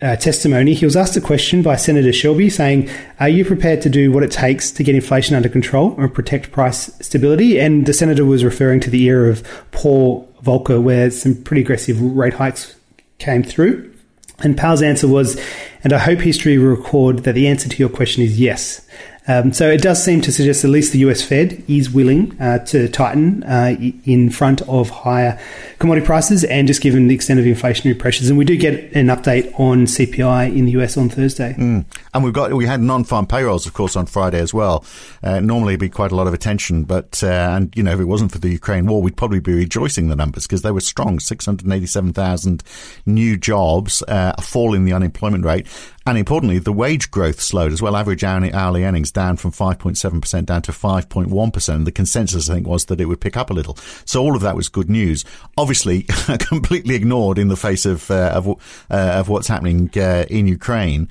uh, 0.00 0.16
testimony, 0.16 0.74
he 0.74 0.84
was 0.84 0.96
asked 0.96 1.16
a 1.16 1.20
question 1.20 1.62
by 1.62 1.76
Senator 1.76 2.12
Shelby 2.12 2.50
saying, 2.50 2.88
Are 3.18 3.28
you 3.28 3.44
prepared 3.44 3.82
to 3.82 3.90
do 3.90 4.12
what 4.12 4.22
it 4.22 4.30
takes 4.30 4.70
to 4.72 4.84
get 4.84 4.94
inflation 4.94 5.34
under 5.34 5.48
control 5.48 5.94
and 5.98 6.12
protect 6.12 6.52
price 6.52 6.94
stability? 7.00 7.58
And 7.58 7.86
the 7.86 7.92
senator 7.92 8.24
was 8.24 8.44
referring 8.44 8.80
to 8.80 8.90
the 8.90 9.04
era 9.04 9.30
of 9.30 9.42
Paul 9.72 10.32
Volcker, 10.42 10.82
where 10.82 11.10
some 11.10 11.42
pretty 11.42 11.62
aggressive 11.62 12.00
rate 12.00 12.34
hikes 12.34 12.76
came 13.18 13.42
through. 13.42 13.92
And 14.40 14.56
Powell's 14.56 14.82
answer 14.82 15.08
was, 15.08 15.40
and 15.82 15.92
I 15.92 15.98
hope 15.98 16.18
history 16.18 16.58
will 16.58 16.68
record 16.68 17.20
that 17.20 17.32
the 17.32 17.48
answer 17.48 17.68
to 17.68 17.76
your 17.78 17.88
question 17.88 18.22
is 18.22 18.38
yes. 18.38 18.86
Um, 19.28 19.52
so 19.52 19.68
it 19.68 19.82
does 19.82 20.02
seem 20.02 20.20
to 20.22 20.32
suggest 20.32 20.64
at 20.64 20.70
least 20.70 20.92
the 20.92 21.00
US 21.00 21.22
Fed 21.22 21.62
is 21.68 21.90
willing 21.90 22.40
uh, 22.40 22.60
to 22.66 22.88
tighten 22.88 23.42
uh, 23.42 23.76
in 24.04 24.30
front 24.30 24.62
of 24.62 24.90
higher 24.90 25.38
commodity 25.78 26.06
prices 26.06 26.44
and 26.44 26.66
just 26.66 26.80
given 26.80 27.08
the 27.08 27.14
extent 27.14 27.40
of 27.40 27.46
inflationary 27.46 27.98
pressures. 27.98 28.28
And 28.28 28.38
we 28.38 28.44
do 28.44 28.56
get 28.56 28.92
an 28.92 29.06
update 29.06 29.58
on 29.58 29.86
CPI 29.86 30.56
in 30.56 30.64
the 30.64 30.72
US 30.72 30.96
on 30.96 31.08
Thursday. 31.08 31.54
Mm. 31.54 31.84
And 32.14 32.24
we've 32.24 32.32
got 32.32 32.52
we 32.52 32.66
had 32.66 32.80
non-farm 32.80 33.26
payrolls, 33.26 33.66
of 33.66 33.74
course, 33.74 33.96
on 33.96 34.06
Friday 34.06 34.38
as 34.38 34.54
well. 34.54 34.84
Uh, 35.22 35.40
normally, 35.40 35.74
it'd 35.74 35.80
be 35.80 35.88
quite 35.88 36.12
a 36.12 36.16
lot 36.16 36.26
of 36.26 36.34
attention, 36.34 36.84
but 36.84 37.22
uh, 37.22 37.26
and 37.26 37.74
you 37.76 37.82
know 37.82 37.92
if 37.92 38.00
it 38.00 38.04
wasn't 38.04 38.32
for 38.32 38.38
the 38.38 38.48
Ukraine 38.48 38.86
war, 38.86 39.02
we'd 39.02 39.16
probably 39.16 39.40
be 39.40 39.52
rejoicing 39.52 40.08
the 40.08 40.16
numbers 40.16 40.46
because 40.46 40.62
they 40.62 40.70
were 40.70 40.80
strong. 40.80 41.18
Six 41.20 41.44
hundred 41.44 41.70
eighty-seven 41.70 42.12
thousand 42.12 42.62
new 43.04 43.36
jobs, 43.36 44.02
uh, 44.02 44.32
a 44.38 44.42
fall 44.42 44.74
in 44.74 44.84
the 44.84 44.92
unemployment 44.92 45.44
rate, 45.44 45.66
and 46.06 46.16
importantly, 46.16 46.58
the 46.58 46.72
wage 46.72 47.10
growth 47.10 47.40
slowed 47.40 47.72
as 47.72 47.82
well. 47.82 47.96
Average 47.96 48.24
hourly 48.24 48.84
earnings 48.84 49.10
down 49.16 49.38
from 49.38 49.50
5.7% 49.50 50.44
down 50.44 50.60
to 50.60 50.72
5.1%. 50.72 51.84
The 51.86 51.90
consensus, 51.90 52.50
I 52.50 52.54
think, 52.54 52.66
was 52.66 52.84
that 52.84 53.00
it 53.00 53.06
would 53.06 53.20
pick 53.20 53.34
up 53.34 53.48
a 53.48 53.54
little. 53.54 53.76
So 54.04 54.22
all 54.22 54.36
of 54.36 54.42
that 54.42 54.54
was 54.54 54.68
good 54.68 54.90
news. 54.90 55.24
Obviously, 55.56 56.02
completely 56.38 56.94
ignored 56.94 57.38
in 57.38 57.48
the 57.48 57.56
face 57.56 57.86
of, 57.86 58.10
uh, 58.10 58.32
of, 58.34 58.46
uh, 58.90 59.18
of 59.20 59.30
what's 59.30 59.48
happening 59.48 59.90
uh, 59.96 60.26
in 60.28 60.46
Ukraine. 60.46 61.08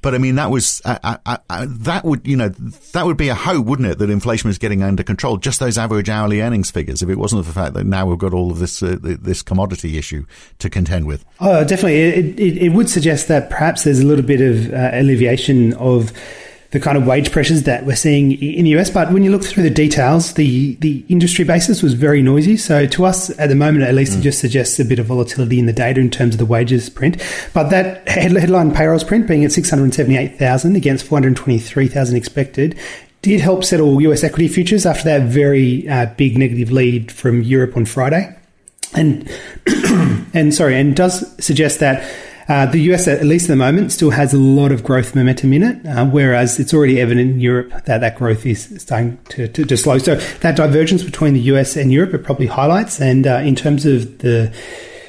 But 0.00 0.14
I 0.14 0.18
mean, 0.18 0.36
that 0.36 0.52
was 0.52 0.80
I, 0.84 1.18
I, 1.26 1.38
I, 1.50 1.66
that 1.66 2.04
would 2.04 2.24
you 2.24 2.36
know 2.36 2.50
that 2.50 3.04
would 3.04 3.16
be 3.16 3.30
a 3.30 3.34
hope, 3.34 3.66
wouldn't 3.66 3.88
it, 3.88 3.98
that 3.98 4.10
inflation 4.10 4.46
was 4.46 4.56
getting 4.56 4.84
under 4.84 5.02
control? 5.02 5.38
Just 5.38 5.58
those 5.58 5.76
average 5.76 6.08
hourly 6.08 6.40
earnings 6.40 6.70
figures, 6.70 7.02
if 7.02 7.08
it 7.08 7.18
wasn't 7.18 7.44
for 7.44 7.50
the 7.50 7.60
fact 7.60 7.74
that 7.74 7.84
now 7.84 8.06
we've 8.06 8.16
got 8.16 8.32
all 8.32 8.52
of 8.52 8.60
this 8.60 8.80
uh, 8.80 8.96
this 9.02 9.42
commodity 9.42 9.98
issue 9.98 10.24
to 10.60 10.70
contend 10.70 11.08
with. 11.08 11.24
Oh, 11.40 11.64
definitely, 11.64 12.00
it, 12.00 12.38
it, 12.38 12.56
it 12.58 12.68
would 12.68 12.88
suggest 12.88 13.26
that 13.26 13.50
perhaps 13.50 13.82
there's 13.82 13.98
a 13.98 14.06
little 14.06 14.24
bit 14.24 14.40
of 14.40 14.72
uh, 14.72 14.90
alleviation 14.92 15.72
of 15.74 16.12
the 16.70 16.80
kind 16.80 16.98
of 16.98 17.06
wage 17.06 17.32
pressures 17.32 17.62
that 17.62 17.86
we're 17.86 17.96
seeing 17.96 18.32
in 18.32 18.64
the 18.64 18.78
US. 18.78 18.90
But 18.90 19.10
when 19.10 19.24
you 19.24 19.30
look 19.30 19.42
through 19.42 19.62
the 19.62 19.70
details, 19.70 20.34
the, 20.34 20.74
the 20.76 21.02
industry 21.08 21.44
basis 21.44 21.82
was 21.82 21.94
very 21.94 22.20
noisy. 22.20 22.58
So 22.58 22.86
to 22.86 23.04
us, 23.06 23.30
at 23.38 23.48
the 23.48 23.54
moment, 23.54 23.84
at 23.84 23.94
least, 23.94 24.12
mm. 24.12 24.18
it 24.18 24.22
just 24.22 24.40
suggests 24.40 24.78
a 24.78 24.84
bit 24.84 24.98
of 24.98 25.06
volatility 25.06 25.58
in 25.58 25.66
the 25.66 25.72
data 25.72 25.98
in 25.98 26.10
terms 26.10 26.34
of 26.34 26.38
the 26.38 26.46
wages 26.46 26.90
print. 26.90 27.22
But 27.54 27.70
that 27.70 28.06
headline 28.06 28.74
payrolls 28.74 29.02
print 29.02 29.26
being 29.26 29.44
at 29.44 29.52
678,000 29.52 30.76
against 30.76 31.06
423,000 31.06 32.16
expected 32.16 32.78
did 33.22 33.40
help 33.40 33.64
settle 33.64 34.00
US 34.02 34.22
equity 34.22 34.48
futures 34.48 34.84
after 34.84 35.04
that 35.04 35.22
very 35.22 35.88
uh, 35.88 36.06
big 36.16 36.36
negative 36.36 36.70
lead 36.70 37.10
from 37.10 37.42
Europe 37.42 37.76
on 37.76 37.86
Friday. 37.86 38.36
And, 38.94 39.30
and 40.34 40.54
sorry, 40.54 40.78
and 40.78 40.94
does 40.94 41.24
suggest 41.42 41.80
that 41.80 42.08
uh, 42.48 42.64
the 42.66 42.78
US, 42.92 43.06
at 43.06 43.24
least 43.24 43.44
at 43.44 43.48
the 43.48 43.56
moment, 43.56 43.92
still 43.92 44.10
has 44.10 44.32
a 44.32 44.38
lot 44.38 44.72
of 44.72 44.82
growth 44.82 45.14
momentum 45.14 45.52
in 45.52 45.62
it, 45.62 45.86
uh, 45.86 46.06
whereas 46.06 46.58
it's 46.58 46.72
already 46.72 46.98
evident 47.00 47.32
in 47.32 47.40
Europe 47.40 47.70
that 47.84 48.00
that 48.00 48.16
growth 48.16 48.46
is 48.46 48.74
starting 48.78 49.18
to, 49.28 49.48
to, 49.48 49.64
to, 49.64 49.76
slow. 49.76 49.98
So 49.98 50.14
that 50.14 50.56
divergence 50.56 51.02
between 51.02 51.34
the 51.34 51.40
US 51.40 51.76
and 51.76 51.92
Europe 51.92 52.14
it 52.14 52.24
probably 52.24 52.46
highlights. 52.46 53.00
And 53.00 53.26
uh, 53.26 53.42
in 53.44 53.54
terms 53.54 53.84
of 53.84 54.18
the 54.18 54.52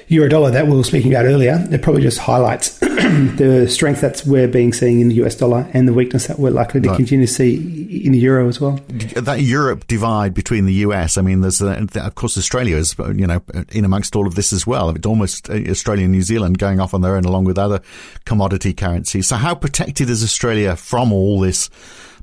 euro 0.09 0.27
dollar 0.27 0.51
that 0.51 0.67
we 0.67 0.75
were 0.75 0.83
speaking 0.83 1.13
about 1.13 1.25
earlier, 1.25 1.65
it 1.71 1.81
probably 1.81 2.01
just 2.01 2.17
highlights 2.17 2.77
the 2.79 3.67
strength 3.69 4.01
that 4.01 4.23
we're 4.25 4.47
being 4.47 4.73
seeing 4.73 4.99
in 4.99 5.07
the 5.07 5.15
US 5.23 5.35
dollar 5.35 5.69
and 5.73 5.87
the 5.87 5.93
weakness 5.93 6.27
that 6.27 6.39
we're 6.39 6.49
likely 6.49 6.81
to 6.81 6.89
right. 6.89 6.95
continue 6.97 7.25
to 7.25 7.31
see 7.31 8.03
in 8.03 8.11
the 8.11 8.17
euro 8.17 8.47
as 8.47 8.59
well. 8.59 8.79
That 9.15 9.41
Europe 9.41 9.87
divide 9.87 10.33
between 10.33 10.65
the 10.65 10.73
US, 10.73 11.17
I 11.17 11.21
mean, 11.21 11.41
there's 11.41 11.61
a, 11.61 11.87
of 11.95 12.15
course 12.15 12.37
Australia 12.37 12.75
is 12.75 12.95
you 13.15 13.27
know 13.27 13.41
in 13.71 13.85
amongst 13.85 14.15
all 14.15 14.27
of 14.27 14.35
this 14.35 14.51
as 14.51 14.65
well. 14.65 14.89
It's 14.89 15.05
almost 15.05 15.49
uh, 15.49 15.53
Australia 15.69 16.03
and 16.03 16.11
New 16.11 16.23
Zealand 16.23 16.57
going 16.57 16.79
off 16.79 16.93
on 16.93 17.01
their 17.01 17.15
own 17.15 17.25
along 17.25 17.45
with 17.45 17.57
other 17.57 17.81
commodity 18.25 18.73
currencies. 18.73 19.27
So 19.27 19.35
how 19.35 19.55
protected 19.55 20.09
is 20.09 20.23
Australia 20.23 20.75
from 20.75 21.13
all 21.13 21.39
this? 21.39 21.69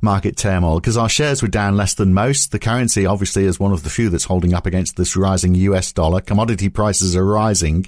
Market 0.02 0.36
turmoil 0.36 0.80
because 0.80 0.96
our 0.96 1.08
shares 1.08 1.42
were 1.42 1.48
down 1.48 1.76
less 1.76 1.94
than 1.94 2.14
most. 2.14 2.52
The 2.52 2.58
currency 2.58 3.06
obviously 3.06 3.44
is 3.44 3.60
one 3.60 3.72
of 3.72 3.82
the 3.82 3.90
few 3.90 4.10
that's 4.10 4.24
holding 4.24 4.54
up 4.54 4.66
against 4.66 4.96
this 4.96 5.16
rising 5.16 5.54
US 5.54 5.92
dollar. 5.92 6.20
Commodity 6.20 6.68
prices 6.68 7.16
are 7.16 7.24
rising. 7.24 7.86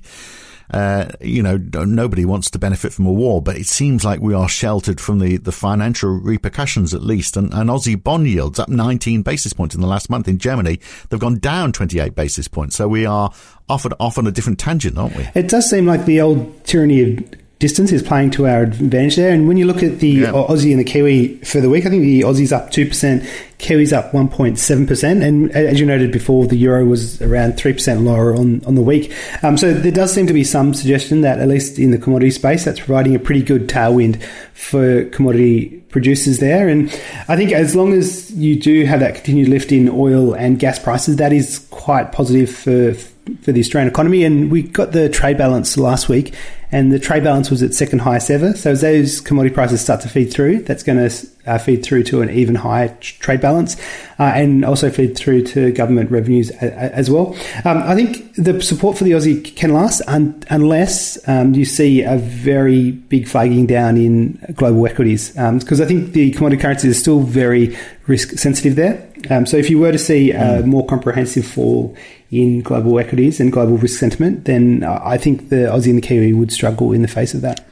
Uh, 0.71 1.09
you 1.21 1.43
know, 1.43 1.57
nobody 1.57 2.25
wants 2.25 2.51
to 2.51 2.59
benefit 2.59 2.93
from 2.93 3.07
a 3.07 3.13
war, 3.13 3.41
but 3.41 3.57
it 3.57 3.67
seems 3.67 4.05
like 4.05 4.21
we 4.21 4.35
are 4.35 4.49
sheltered 4.49 5.01
from 5.01 5.19
the, 5.19 5.39
the 5.39 5.53
financial 5.53 6.11
repercussions 6.11 6.93
at 6.93 7.03
least. 7.03 7.37
And, 7.37 7.53
and 7.55 7.71
Aussie 7.71 8.03
bond 8.03 8.29
yields 8.29 8.59
up 8.59 8.69
19 8.69 9.23
basis 9.23 9.53
points 9.53 9.75
in 9.75 9.81
the 9.81 9.87
last 9.87 10.11
month. 10.11 10.29
In 10.29 10.39
Germany, 10.39 10.79
they've 11.09 11.19
gone 11.19 11.39
down 11.39 11.73
28 11.73 12.15
basis 12.15 12.49
points. 12.49 12.77
So 12.77 12.87
we 12.87 13.07
are 13.07 13.33
off, 13.69 13.87
off 13.99 14.19
on 14.19 14.27
a 14.27 14.31
different 14.31 14.59
tangent, 14.59 14.99
aren't 14.99 15.17
we? 15.17 15.27
It 15.35 15.49
does 15.49 15.71
seem 15.71 15.87
like 15.87 16.05
the 16.05 16.21
old 16.21 16.65
tyranny 16.65 17.03
of 17.03 17.48
distance 17.59 17.91
is 17.91 18.03
playing 18.03 18.31
to 18.31 18.47
our 18.47 18.63
advantage 18.63 19.17
there. 19.17 19.33
And 19.33 19.49
when 19.49 19.57
you 19.57 19.67
look 19.67 19.83
at 19.83 19.99
the 19.99 20.09
yeah. 20.09 20.33
Aussie 20.33 20.71
and 20.71 20.79
the 20.79 20.85
Kiwi 20.85 21.39
for 21.39 21.61
the 21.61 21.69
week, 21.69 21.87
I 21.87 21.91
think 21.91 22.03
the 22.03 22.21
Aussie's 22.21 22.53
up 22.53 22.71
2%, 22.71 23.29
Kiwi's 23.59 23.93
up 23.93 24.13
1.7%. 24.13 25.25
And 25.25 25.51
as 25.51 25.81
you 25.81 25.87
noted 25.87 26.13
before, 26.13 26.47
the 26.47 26.57
euro 26.57 26.85
was 26.85 27.21
around 27.21 27.55
3% 27.55 28.05
lower 28.05 28.35
on, 28.37 28.65
on 28.65 28.77
the 28.77 28.83
week. 28.83 29.13
Um, 29.43 29.57
so 29.57 29.75
there 29.75 29.91
does 29.91 30.13
seem 30.13 30.29
to 30.29 30.33
be 30.33 30.45
some 30.45 30.73
suggestion 30.73 31.23
that, 31.23 31.41
at 31.41 31.49
least 31.49 31.81
in 31.81 31.91
the 31.91 31.99
commodity 31.99 32.31
space, 32.31 32.65
that's 32.65 32.79
providing 32.79 33.17
a 33.17 33.19
pretty 33.19 33.43
good 33.43 33.69
tailwind 33.69 34.23
for 34.55 35.07
commodity 35.07 35.83
producers 35.89 36.39
there. 36.39 36.69
And 36.69 36.89
I 37.27 37.35
think 37.35 37.51
as 37.51 37.75
long 37.75 37.93
as 37.93 38.31
you 38.31 38.61
do 38.61 38.85
have 38.85 39.01
that 39.01 39.17
continued 39.17 39.49
lift 39.49 39.73
in 39.73 39.89
oil 39.89 40.33
and 40.33 40.61
gas 40.61 40.79
prices, 40.79 41.17
that 41.17 41.33
is 41.33 41.67
quite 41.71 42.13
positive 42.13 42.51
for 42.51 42.95
for 43.37 43.53
the 43.53 43.61
Australian 43.61 43.91
economy. 43.91 44.25
And 44.25 44.51
we 44.51 44.63
got 44.63 44.93
the 44.93 45.09
trade 45.09 45.39
balance 45.39 45.77
last 45.77 46.09
week, 46.09 46.35
and 46.71 46.93
the 46.93 46.99
trade 46.99 47.25
balance 47.25 47.51
was 47.51 47.63
at 47.63 47.73
second 47.75 48.01
highest 48.01 48.31
ever. 48.31 48.53
So 48.55 48.73
as 48.73 48.81
those 48.83 49.21
commodity 49.21 49.55
prices 49.55 49.81
start 49.81 50.01
to 50.03 50.09
feed 50.09 50.33
through, 50.33 50.63
that's 50.65 50.83
going 50.83 50.99
to 51.09 51.27
uh, 51.47 51.57
feed 51.57 51.83
through 51.83 52.03
to 52.05 52.21
an 52.21 52.29
even 52.29 52.55
higher 52.55 52.95
trade 53.01 53.41
balance, 53.41 53.77
uh, 54.19 54.25
and 54.25 54.65
also 54.67 54.91
feed 54.91 55.17
through 55.17 55.45
to 55.45 55.73
government 55.73 56.11
revenues 56.11 56.51
a- 56.51 56.67
a- 56.67 56.95
as 56.95 57.11
well. 57.11 57.35
Um, 57.65 57.79
I 57.79 57.95
think 57.95 58.35
the 58.35 58.61
support 58.61 58.99
for 58.99 59.05
the 59.05 59.13
Aussie 59.13 59.57
can 59.57 59.73
last 59.73 60.03
un- 60.07 60.43
unless 60.51 61.19
um, 61.27 61.55
you 61.55 61.65
see 61.65 62.03
a 62.03 62.19
very 62.19 62.91
big 62.91 63.27
flagging 63.27 63.65
down 63.67 63.97
in 63.97 64.39
global 64.55 64.87
equities, 64.87 65.31
because 65.31 65.81
um, 65.81 65.85
I 65.85 65.89
think 65.89 66.13
the 66.13 66.33
commodity 66.33 66.61
currencies 66.61 66.91
are 66.97 67.01
still 67.01 67.21
very 67.21 67.75
risk 68.07 68.39
sensitive 68.39 68.77
there. 68.77 69.08
Um, 69.31 69.47
so 69.47 69.57
if 69.57 69.71
you 69.71 69.79
were 69.79 69.93
to 69.93 69.99
see 69.99 70.31
a 70.31 70.63
mm. 70.63 70.65
more 70.65 70.87
comprehensive 70.87 71.47
fall 71.47 71.97
in 72.31 72.63
global 72.63 72.99
equities 72.99 73.41
and 73.41 73.53
global 73.53 73.77
risk 73.77 73.99
sentiment, 73.99 74.45
then 74.45 74.85
I 74.85 75.19
think 75.19 75.49
the 75.49 75.57
Aussie 75.57 75.91
and 75.91 75.99
the 75.99 76.03
Kiwi 76.03 76.33
would 76.33 76.53
struggle 76.53 76.93
in 76.93 77.03
the 77.03 77.09
face 77.09 77.35
of 77.35 77.41
that. 77.43 77.67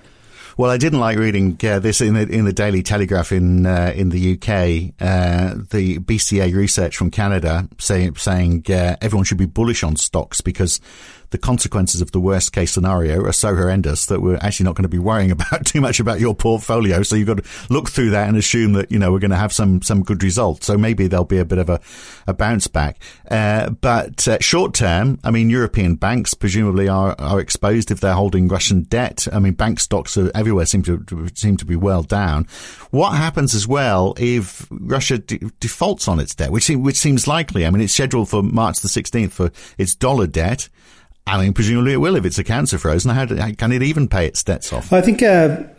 Well, 0.58 0.70
I 0.70 0.78
didn't 0.78 1.00
like 1.00 1.18
reading 1.18 1.58
uh, 1.64 1.80
this 1.80 2.00
in 2.00 2.14
the 2.14 2.22
in 2.22 2.46
the 2.46 2.52
Daily 2.52 2.82
Telegraph 2.82 3.30
in 3.30 3.66
uh, 3.66 3.92
in 3.94 4.08
the 4.08 4.32
UK. 4.32 4.94
Uh, 4.98 5.62
the 5.70 5.98
BCA 5.98 6.54
research 6.54 6.96
from 6.96 7.10
Canada 7.10 7.68
say, 7.78 8.10
saying 8.16 8.64
uh, 8.70 8.96
everyone 9.02 9.24
should 9.24 9.36
be 9.36 9.44
bullish 9.44 9.82
on 9.82 9.96
stocks 9.96 10.40
because 10.40 10.80
the 11.30 11.38
consequences 11.38 12.00
of 12.00 12.12
the 12.12 12.20
worst 12.20 12.52
case 12.52 12.72
scenario 12.72 13.22
are 13.24 13.32
so 13.32 13.54
horrendous 13.54 14.06
that 14.06 14.20
we're 14.20 14.38
actually 14.40 14.64
not 14.64 14.74
going 14.74 14.84
to 14.84 14.88
be 14.88 14.98
worrying 14.98 15.30
about 15.32 15.66
too 15.66 15.80
much 15.80 16.00
about 16.00 16.20
your 16.20 16.34
portfolio. 16.34 17.02
So 17.02 17.16
you've 17.16 17.26
got 17.26 17.38
to 17.38 17.44
look 17.70 17.90
through 17.90 18.10
that 18.10 18.28
and 18.28 18.36
assume 18.36 18.74
that, 18.74 18.90
you 18.90 18.98
know, 18.98 19.12
we're 19.12 19.18
going 19.18 19.30
to 19.30 19.36
have 19.36 19.52
some, 19.52 19.82
some 19.82 20.02
good 20.02 20.22
results. 20.22 20.66
So 20.66 20.76
maybe 20.76 21.06
there'll 21.06 21.24
be 21.24 21.38
a 21.38 21.44
bit 21.44 21.58
of 21.58 21.68
a, 21.68 21.80
a 22.26 22.34
bounce 22.34 22.66
back. 22.66 23.00
Uh, 23.30 23.70
but 23.70 24.26
uh, 24.28 24.38
short 24.40 24.74
term, 24.74 25.18
I 25.24 25.30
mean, 25.30 25.50
European 25.50 25.96
banks 25.96 26.34
presumably 26.34 26.88
are, 26.88 27.14
are 27.18 27.40
exposed 27.40 27.90
if 27.90 28.00
they're 28.00 28.14
holding 28.14 28.48
Russian 28.48 28.82
debt. 28.82 29.26
I 29.32 29.38
mean, 29.38 29.54
bank 29.54 29.80
stocks 29.80 30.16
are 30.16 30.30
everywhere 30.34 30.66
seem 30.66 30.82
to, 30.82 31.28
seem 31.34 31.56
to 31.56 31.64
be 31.64 31.76
well 31.76 32.02
down. 32.02 32.46
What 32.90 33.12
happens 33.12 33.54
as 33.54 33.66
well 33.66 34.14
if 34.18 34.66
Russia 34.70 35.18
de- 35.18 35.38
defaults 35.60 36.08
on 36.08 36.20
its 36.20 36.34
debt, 36.34 36.50
which, 36.50 36.68
which 36.68 36.96
seems 36.96 37.26
likely? 37.26 37.66
I 37.66 37.70
mean, 37.70 37.82
it's 37.82 37.94
scheduled 37.94 38.28
for 38.28 38.42
March 38.42 38.80
the 38.80 38.88
16th 38.88 39.32
for 39.32 39.50
its 39.78 39.94
dollar 39.94 40.26
debt. 40.26 40.68
I 41.26 41.42
mean, 41.42 41.52
presumably 41.52 41.92
it 41.92 41.96
will 41.96 42.16
if 42.16 42.24
it's 42.24 42.38
a 42.38 42.44
cancer 42.44 42.78
frozen. 42.78 43.10
How, 43.10 43.24
do, 43.24 43.36
how 43.36 43.50
can 43.52 43.72
it 43.72 43.82
even 43.82 44.06
pay 44.08 44.26
its 44.26 44.42
debts 44.44 44.72
off? 44.72 44.92
I 44.92 45.00
think 45.00 45.22
uh, 45.22 45.26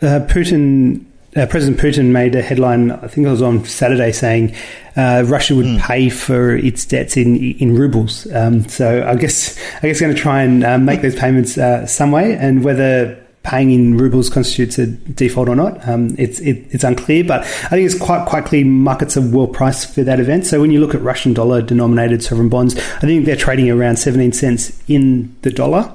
uh, 0.02 0.26
Putin, 0.28 1.06
uh, 1.38 1.46
President 1.46 1.80
Putin 1.80 2.12
made 2.12 2.36
a 2.36 2.42
headline. 2.42 2.92
I 2.92 3.08
think 3.08 3.28
it 3.28 3.30
was 3.30 3.42
on 3.42 3.64
Saturday 3.64 4.12
saying 4.12 4.56
uh, 4.98 5.24
Russia 5.26 5.56
would 5.56 5.66
mm. 5.66 5.80
pay 5.80 6.10
for 6.10 6.56
its 6.56 6.86
debts 6.86 7.16
in 7.16 7.38
in 7.38 7.78
rubles. 7.78 8.32
Um, 8.34 8.68
so 8.68 9.08
I 9.08 9.16
guess 9.16 9.58
I 9.78 9.88
guess 9.88 10.02
going 10.02 10.14
to 10.14 10.22
try 10.22 10.42
and 10.42 10.66
uh, 10.66 10.78
make 10.78 11.02
those 11.02 11.16
payments 11.16 11.58
uh, 11.58 11.86
some 11.86 12.12
way, 12.12 12.36
and 12.36 12.64
whether 12.64 13.18
paying 13.48 13.72
in 13.72 13.98
rubles 13.98 14.30
constitutes 14.30 14.78
a 14.78 14.88
default 14.88 15.48
or 15.48 15.56
not. 15.56 15.88
Um, 15.88 16.14
it's 16.18 16.40
it, 16.42 16.66
it's 16.72 16.84
unclear, 16.84 17.24
but 17.24 17.42
I 17.42 17.70
think 17.70 17.90
it's 17.90 17.98
quite 17.98 18.28
quite 18.28 18.44
clear 18.44 18.66
markets 18.66 19.16
are 19.16 19.22
well 19.22 19.48
priced 19.48 19.96
for 19.96 20.04
that 20.04 20.20
event. 20.20 20.46
So 20.46 20.60
when 20.60 20.70
you 20.70 20.82
look 20.82 20.94
at 20.94 21.02
Russian 21.02 21.34
dollar 21.34 21.62
denominated 21.62 22.22
sovereign 22.22 22.50
bonds, 22.50 22.76
I 22.76 23.00
think 23.00 23.26
they're 23.26 23.38
trading 23.38 23.72
around 23.72 23.98
17 23.98 24.34
cents 24.34 24.78
in 24.90 25.34
the 25.44 25.50
dollar. 25.50 25.94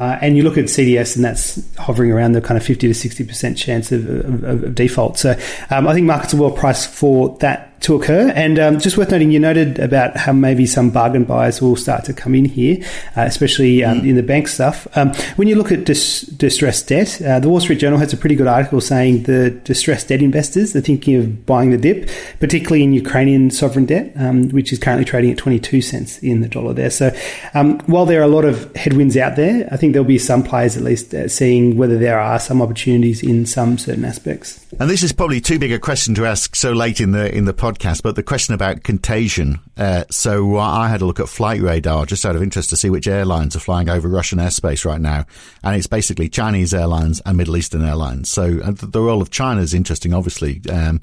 Uh, 0.00 0.18
and 0.20 0.36
you 0.36 0.42
look 0.42 0.58
at 0.58 0.64
CDS, 0.64 1.16
and 1.16 1.24
that's 1.24 1.62
hovering 1.76 2.10
around 2.10 2.32
the 2.32 2.40
kind 2.40 2.58
of 2.58 2.64
50 2.64 2.92
to 2.92 2.94
60% 2.94 3.56
chance 3.56 3.92
of, 3.92 4.08
of, 4.08 4.44
of 4.44 4.74
default. 4.74 5.18
So 5.18 5.38
um, 5.70 5.86
I 5.86 5.94
think 5.94 6.06
markets 6.06 6.34
are 6.34 6.38
well 6.38 6.50
priced 6.50 6.88
for 6.88 7.36
that 7.38 7.74
to 7.84 7.94
occur. 7.94 8.32
And 8.34 8.58
um, 8.58 8.78
just 8.80 8.96
worth 8.96 9.10
noting, 9.10 9.30
you 9.30 9.38
noted 9.38 9.78
about 9.78 10.16
how 10.16 10.32
maybe 10.32 10.64
some 10.64 10.90
bargain 10.90 11.24
buyers 11.24 11.60
will 11.60 11.76
start 11.76 12.04
to 12.06 12.14
come 12.14 12.34
in 12.34 12.46
here, 12.46 12.82
uh, 13.14 13.22
especially 13.22 13.84
um, 13.84 14.00
mm. 14.00 14.08
in 14.08 14.16
the 14.16 14.22
bank 14.22 14.48
stuff. 14.48 14.88
Um, 14.96 15.12
when 15.36 15.48
you 15.48 15.56
look 15.56 15.70
at 15.70 15.84
dis- 15.84 16.22
distressed 16.22 16.88
debt, 16.88 17.20
uh, 17.20 17.40
the 17.40 17.48
Wall 17.48 17.60
Street 17.60 17.78
Journal 17.78 17.98
has 17.98 18.12
a 18.12 18.16
pretty 18.16 18.36
good 18.36 18.46
article 18.46 18.80
saying 18.80 19.24
the 19.24 19.50
distressed 19.50 20.08
debt 20.08 20.22
investors 20.22 20.74
are 20.74 20.80
thinking 20.80 21.16
of 21.16 21.44
buying 21.44 21.70
the 21.70 21.76
dip, 21.76 22.08
particularly 22.40 22.82
in 22.82 22.94
Ukrainian 22.94 23.50
sovereign 23.50 23.84
debt, 23.84 24.12
um, 24.16 24.48
which 24.48 24.72
is 24.72 24.78
currently 24.78 25.04
trading 25.04 25.32
at 25.32 25.36
22 25.36 25.82
cents 25.82 26.18
in 26.18 26.40
the 26.40 26.48
dollar 26.48 26.72
there. 26.72 26.90
So 26.90 27.14
um, 27.52 27.78
while 27.80 28.06
there 28.06 28.20
are 28.20 28.24
a 28.24 28.28
lot 28.28 28.46
of 28.46 28.74
headwinds 28.76 29.16
out 29.18 29.36
there, 29.36 29.68
I 29.70 29.76
think 29.76 29.83
there'll 29.92 30.06
be 30.06 30.18
some 30.18 30.42
players 30.42 30.76
at 30.76 30.82
least 30.82 31.12
uh, 31.14 31.28
seeing 31.28 31.76
whether 31.76 31.98
there 31.98 32.18
are 32.18 32.38
some 32.38 32.62
opportunities 32.62 33.22
in 33.22 33.46
some 33.46 33.78
certain 33.78 34.04
aspects. 34.04 34.64
And 34.80 34.90
this 34.90 35.02
is 35.02 35.12
probably 35.12 35.40
too 35.40 35.58
big 35.58 35.72
a 35.72 35.78
question 35.78 36.14
to 36.16 36.26
ask 36.26 36.56
so 36.56 36.72
late 36.72 37.00
in 37.00 37.12
the 37.12 37.32
in 37.34 37.44
the 37.44 37.54
podcast 37.54 38.02
but 38.02 38.16
the 38.16 38.22
question 38.22 38.54
about 38.54 38.82
contagion. 38.82 39.60
Uh, 39.76 40.04
so 40.10 40.56
I 40.58 40.88
had 40.88 41.00
a 41.00 41.06
look 41.06 41.20
at 41.20 41.28
Flight 41.28 41.60
Radar 41.60 42.06
just 42.06 42.24
out 42.24 42.36
of 42.36 42.42
interest 42.42 42.70
to 42.70 42.76
see 42.76 42.90
which 42.90 43.08
airlines 43.08 43.56
are 43.56 43.60
flying 43.60 43.88
over 43.88 44.08
Russian 44.08 44.38
airspace 44.38 44.84
right 44.84 45.00
now, 45.00 45.26
and 45.62 45.76
it's 45.76 45.86
basically 45.86 46.28
Chinese 46.28 46.72
airlines 46.72 47.20
and 47.26 47.36
Middle 47.36 47.56
Eastern 47.56 47.84
airlines. 47.84 48.28
So 48.28 48.60
uh, 48.62 48.72
the 48.72 49.00
role 49.00 49.22
of 49.22 49.30
China 49.30 49.60
is 49.60 49.74
interesting, 49.74 50.12
obviously. 50.12 50.60
Um, 50.70 51.00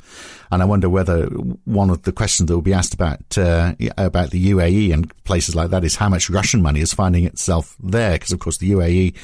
and 0.52 0.62
I 0.62 0.66
wonder 0.66 0.90
whether 0.90 1.28
one 1.28 1.90
of 1.90 2.02
the 2.04 2.12
questions 2.12 2.48
that 2.48 2.54
will 2.54 2.62
be 2.62 2.74
asked 2.74 2.94
about 2.94 3.38
uh, 3.38 3.74
about 3.98 4.32
the 4.32 4.52
UAE 4.52 4.94
and 4.94 5.24
places 5.24 5.56
like 5.56 5.70
that 5.70 5.86
is 5.86 5.96
how 5.96 6.10
much 6.10 6.30
Russian 6.30 6.62
money 6.62 6.82
is 6.82 6.94
finding 6.94 7.24
itself 7.26 7.78
there, 7.82 8.14
because 8.14 8.34
of 8.34 8.40
course 8.40 8.58
the 8.58 8.71
UAE 8.72 9.16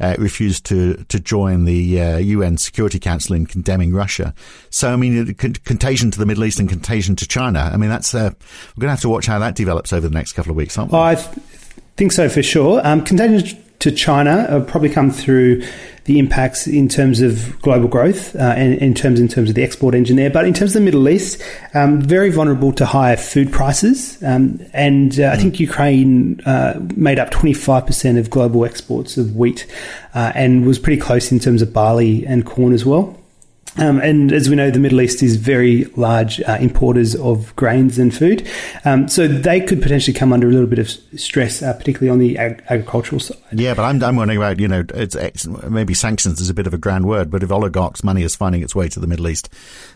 uh, 0.00 0.14
refused 0.18 0.64
to 0.66 0.94
to 1.08 1.20
join 1.20 1.64
the 1.64 2.00
uh, 2.00 2.16
UN 2.18 2.56
Security 2.56 2.98
Council 2.98 3.34
in 3.36 3.46
condemning 3.46 3.92
Russia. 3.94 4.34
So 4.70 4.92
I 4.92 4.96
mean, 4.96 5.34
con- 5.34 5.54
contagion 5.64 6.10
to 6.10 6.18
the 6.18 6.26
Middle 6.26 6.44
East 6.44 6.58
and 6.60 6.68
contagion 6.68 7.16
to 7.16 7.26
China. 7.28 7.70
I 7.72 7.76
mean, 7.76 7.90
that's 7.90 8.14
uh, 8.14 8.30
we're 8.76 8.80
going 8.80 8.88
to 8.88 8.92
have 8.92 9.00
to 9.00 9.08
watch 9.08 9.26
how 9.26 9.38
that 9.38 9.54
develops 9.54 9.92
over 9.92 10.08
the 10.08 10.14
next 10.14 10.32
couple 10.32 10.50
of 10.50 10.56
weeks, 10.56 10.76
aren't 10.78 10.92
we? 10.92 10.98
Oh, 10.98 11.02
I 11.02 11.14
th- 11.14 11.28
think 11.96 12.12
so 12.12 12.28
for 12.28 12.42
sure. 12.42 12.80
Um, 12.86 13.04
contagion 13.04 13.62
to 13.80 13.90
China 13.90 14.46
will 14.50 14.64
probably 14.64 14.88
come 14.88 15.10
through 15.10 15.62
the 16.04 16.18
impacts 16.18 16.66
in 16.66 16.88
terms 16.88 17.22
of 17.22 17.60
global 17.62 17.88
growth 17.88 18.36
uh, 18.36 18.54
and 18.56 18.74
in 18.74 18.94
terms 18.94 19.20
in 19.20 19.28
terms 19.28 19.48
of 19.48 19.54
the 19.54 19.62
export 19.62 19.94
engine 19.94 20.16
there. 20.16 20.30
But 20.30 20.46
in 20.46 20.52
terms 20.52 20.74
of 20.74 20.80
the 20.80 20.84
Middle 20.84 21.08
East, 21.08 21.42
um, 21.72 22.00
very 22.00 22.30
vulnerable 22.30 22.72
to 22.72 22.84
higher 22.84 23.16
food 23.16 23.50
prices. 23.52 24.22
Um, 24.22 24.60
and 24.72 25.18
uh, 25.18 25.30
I 25.32 25.36
think 25.36 25.60
Ukraine 25.60 26.40
uh, 26.44 26.78
made 26.94 27.18
up 27.18 27.30
25% 27.30 28.18
of 28.18 28.28
global 28.28 28.64
exports 28.64 29.16
of 29.16 29.34
wheat 29.34 29.66
uh, 30.14 30.32
and 30.34 30.66
was 30.66 30.78
pretty 30.78 31.00
close 31.00 31.32
in 31.32 31.38
terms 31.38 31.62
of 31.62 31.72
barley 31.72 32.26
and 32.26 32.44
corn 32.44 32.74
as 32.74 32.84
well. 32.84 33.18
Um, 33.76 33.98
and 34.00 34.30
as 34.30 34.48
we 34.48 34.54
know, 34.54 34.70
the 34.70 34.78
Middle 34.78 35.00
East 35.00 35.22
is 35.22 35.36
very 35.36 35.84
large 35.96 36.40
uh, 36.42 36.58
importers 36.60 37.16
of 37.16 37.54
grains 37.56 37.98
and 37.98 38.14
food. 38.14 38.48
Um, 38.84 39.08
so 39.08 39.26
they 39.26 39.60
could 39.60 39.82
potentially 39.82 40.14
come 40.14 40.32
under 40.32 40.48
a 40.48 40.52
little 40.52 40.68
bit 40.68 40.78
of 40.78 40.88
stress, 41.18 41.60
uh, 41.60 41.72
particularly 41.72 42.08
on 42.10 42.18
the 42.20 42.38
ag- 42.38 42.62
agricultural 42.70 43.20
side. 43.20 43.38
Yeah, 43.52 43.74
but 43.74 43.82
I'm, 43.82 44.02
I'm 44.02 44.16
wondering 44.16 44.38
about, 44.38 44.60
you 44.60 44.68
know, 44.68 44.84
it's, 44.94 45.16
it's, 45.16 45.46
maybe 45.46 45.92
sanctions 45.92 46.40
is 46.40 46.48
a 46.48 46.54
bit 46.54 46.68
of 46.68 46.74
a 46.74 46.78
grand 46.78 47.06
word, 47.06 47.30
but 47.30 47.42
if 47.42 47.50
oligarchs' 47.50 48.04
money 48.04 48.22
is 48.22 48.36
finding 48.36 48.62
its 48.62 48.76
way 48.76 48.88
to 48.88 49.00
the 49.00 49.08
Middle 49.08 49.28
East, 49.28 49.48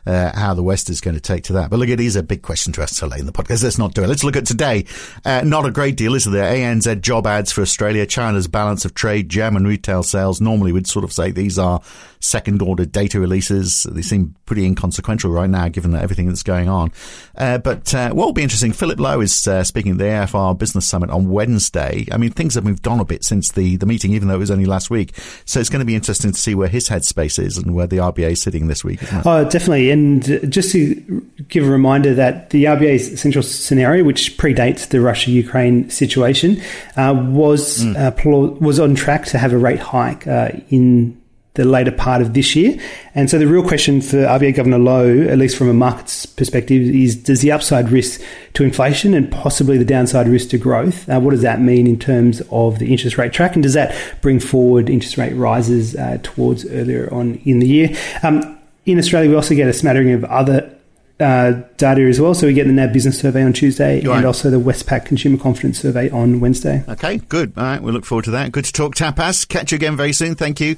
uh, 0.07 0.37
how 0.37 0.55
the 0.55 0.63
West 0.63 0.91
is 0.91 1.01
going 1.01 1.15
to 1.15 1.21
take 1.21 1.45
to 1.45 1.53
that. 1.53 1.71
But 1.71 1.79
look, 1.79 1.89
it 1.89 2.01
is 2.01 2.17
a 2.17 2.23
big 2.23 2.43
question 2.43 2.73
to 2.73 2.83
ask 2.83 2.99
today 2.99 3.21
in 3.21 3.27
the 3.27 3.33
podcast. 3.33 3.63
Let's 3.63 3.79
not 3.79 3.95
do 3.95 4.03
it. 4.03 4.09
Let's 4.09 4.25
look 4.25 4.37
at 4.37 4.47
today. 4.47 4.87
Uh, 5.25 5.43
not 5.45 5.67
a 5.67 5.71
great 5.71 5.97
deal, 5.97 6.15
is 6.15 6.25
there? 6.25 6.53
ANZ 6.53 7.01
job 7.01 7.27
ads 7.29 7.53
for 7.53 7.63
Australia, 7.63 8.07
China's 8.07 8.49
balance 8.49 8.85
of 8.85 8.95
trade, 8.95 9.29
German 9.29 9.65
retail 9.65 10.03
sales. 10.03 10.41
Normally 10.41 10.73
we'd 10.73 10.89
sort 10.89 11.05
of 11.05 11.13
say 11.13 11.31
these 11.31 11.59
are 11.59 11.81
second 12.21 12.61
order 12.61 12.85
data 12.85 13.21
releases. 13.21 13.68
They 13.85 14.03
seem 14.03 14.35
pretty 14.47 14.65
inconsequential 14.65 15.31
right 15.31 15.51
now, 15.51 15.69
given 15.69 15.93
that 15.93 16.03
everything 16.03 16.27
that's 16.27 16.43
going 16.43 16.69
on. 16.69 16.93
Uh, 17.37 17.59
but 17.59 17.95
uh, 17.95 18.11
what 18.11 18.27
will 18.27 18.33
be 18.33 18.43
interesting, 18.43 18.73
Philip 18.73 18.99
Lowe 18.99 19.21
is 19.21 19.47
uh, 19.47 19.65
speaking 19.65 19.93
at 19.93 19.99
the 19.99 20.05
AFR 20.05 20.57
Business 20.57 20.87
Summit 20.87 21.11
on 21.11 21.29
Wednesday. 21.29 22.07
I 22.11 22.17
mean, 22.17 22.31
things 22.31 22.55
have 22.55 22.65
moved 22.65 22.87
on 22.89 23.01
a 23.01 23.05
bit 23.05 23.25
since 23.25 23.53
the, 23.53 23.77
the 23.77 23.87
meeting, 23.87 24.13
even 24.13 24.29
though 24.29 24.35
it 24.35 24.39
was 24.39 24.51
only 24.51 24.67
last 24.67 24.91
week. 24.91 25.15
So 25.45 25.61
it's 25.61 25.69
going 25.69 25.81
to 25.81 25.87
be 25.87 25.95
interesting 25.95 26.33
to 26.33 26.39
see 26.39 26.55
where 26.55 26.69
his 26.69 26.89
headspace 26.89 27.39
is 27.39 27.59
and 27.59 27.75
where 27.75 27.87
the 27.87 27.99
RBA 27.99 28.33
is 28.33 28.43
sitting 28.43 28.69
this 28.69 28.85
week. 28.85 29.01
Oh, 29.25 29.45
definitely. 29.45 29.91
And 29.91 30.51
just 30.51 30.73
to 30.73 31.27
give 31.49 31.67
a 31.67 31.71
reminder 31.71 32.15
that 32.15 32.51
the 32.51 32.65
RBA's 32.65 33.21
central 33.21 33.43
scenario, 33.43 34.05
which 34.05 34.37
predates 34.39 34.89
the 34.89 35.01
Russia 35.01 35.31
Ukraine 35.31 35.91
situation, 35.91 36.61
uh, 36.97 37.15
was 37.29 37.85
mm. 37.85 37.99
Uh, 37.99 38.59
was 38.61 38.79
on 38.79 38.95
track 38.95 39.27
to 39.27 39.39
have 39.39 39.53
a 39.53 39.59
rate 39.59 39.81
hike 39.81 40.27
uh, 40.27 40.51
in 40.71 41.21
the 41.59 41.65
later 41.65 41.91
part 41.91 42.23
of 42.23 42.35
this 42.35 42.55
year. 42.55 42.79
And 43.17 43.29
so 43.29 43.37
the 43.37 43.49
real 43.49 43.67
question 43.67 44.01
for 44.01 44.19
RBA 44.19 44.55
Governor 44.55 44.79
Lowe, 44.79 45.23
at 45.23 45.39
least 45.39 45.57
from 45.57 45.69
a 45.69 45.75
market's 45.75 46.25
perspective, 46.25 46.83
is 46.83 47.17
does 47.17 47.41
the 47.41 47.51
upside 47.51 47.91
risk 47.91 48.21
to 48.55 48.63
inflation 48.63 49.13
and 49.13 49.31
possibly 49.31 49.77
the 49.77 49.85
downside 49.85 50.29
risk 50.29 50.51
to 50.51 50.59
growth, 50.59 51.09
uh, 51.09 51.19
what 51.19 51.33
does 51.33 51.43
that 51.43 51.61
mean 51.61 51.89
in 51.89 51.99
terms 51.99 52.41
of 52.53 52.79
the 52.79 52.93
interest 52.93 53.19
rate 53.19 53.33
track? 53.33 53.55
And 53.55 53.63
does 53.65 53.75
that 53.75 53.93
bring 54.23 54.39
forward 54.39 54.89
interest 54.89 55.19
rate 55.19 55.33
rises 55.35 55.97
uh, 55.97 56.19
towards 56.23 56.65
earlier 56.67 57.13
on 57.13 57.35
in 57.45 57.59
the 57.59 57.67
year? 57.67 57.91
Um, 58.23 58.57
in 58.87 58.97
Australia, 58.99 59.29
we 59.29 59.35
also 59.35 59.57
get 59.57 59.67
a 59.69 59.73
smattering 59.73 60.13
of 60.13 60.25
other 60.25 60.73
uh, 61.19 61.63
data 61.77 62.03
as 62.03 62.21
well. 62.21 62.35
So 62.35 62.47
we 62.47 62.53
get 62.53 62.69
the 62.69 62.73
NAB 62.73 62.93
Business 62.93 63.19
Survey 63.19 63.43
on 63.43 63.53
Tuesday 63.53 64.01
right. 64.03 64.19
and 64.19 64.25
also 64.25 64.49
the 64.49 64.61
Westpac 64.61 65.07
Consumer 65.07 65.39
Confidence 65.39 65.81
Survey 65.81 66.09
on 66.11 66.39
Wednesday. 66.39 66.85
Okay, 66.89 67.19
good. 67.19 67.53
All 67.57 67.65
right, 67.65 67.83
we 67.83 67.91
look 67.91 68.05
forward 68.05 68.27
to 68.27 68.31
that. 68.31 68.53
Good 68.53 68.67
to 68.67 68.73
talk 68.73 68.95
Tapas. 68.95 69.49
Catch 69.49 69.73
you 69.73 69.77
again 69.77 69.97
very 69.97 70.13
soon. 70.13 70.37
Thank 70.37 70.61
you. 70.61 70.77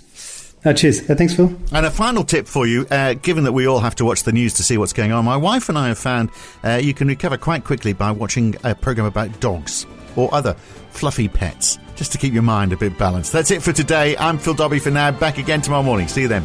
Uh, 0.65 0.75
cheers. 0.75 1.09
Uh, 1.09 1.15
thanks, 1.15 1.35
Phil. 1.35 1.55
And 1.73 1.87
a 1.87 1.91
final 1.91 2.23
tip 2.23 2.47
for 2.47 2.67
you, 2.67 2.87
uh, 2.91 3.15
given 3.15 3.45
that 3.45 3.53
we 3.53 3.67
all 3.67 3.81
have 3.81 3.95
to 3.97 4.05
watch 4.05 4.25
the 4.25 4.33
news 4.33 4.55
to 4.55 4.63
see 4.63 4.77
what's 4.77 4.93
going 4.93 5.13
on, 5.13 5.25
my 5.25 5.37
wife 5.37 5.69
and 5.69 5.79
I 5.79 5.89
have 5.89 5.99
found 5.99 6.31
uh, 6.63 6.81
you 6.83 6.93
can 6.93 7.09
recover 7.09 7.39
quite 7.39 7.65
quickly 7.65 7.93
by 7.93 8.11
watching 8.11 8.57
a 8.63 8.75
program 8.75 9.07
about 9.07 9.41
dogs 9.41 9.87
or 10.17 10.33
other 10.35 10.55
fluffy 10.91 11.29
pets, 11.29 11.79
just 11.97 12.13
to 12.13 12.19
keep 12.19 12.35
your 12.35 12.43
mind 12.43 12.73
a 12.73 12.77
bit 12.77 12.99
balanced. 12.99 13.33
That's 13.33 13.51
it 13.51 13.63
for 13.63 13.73
today. 13.73 14.17
I'm 14.19 14.39
Phil 14.39 14.55
Dobbie 14.55 14.81
for 14.81 14.91
now. 14.91 15.11
Back 15.13 15.39
again 15.39 15.63
tomorrow 15.63 15.83
morning. 15.83 16.09
See 16.09 16.23
you 16.23 16.29
then. 16.29 16.45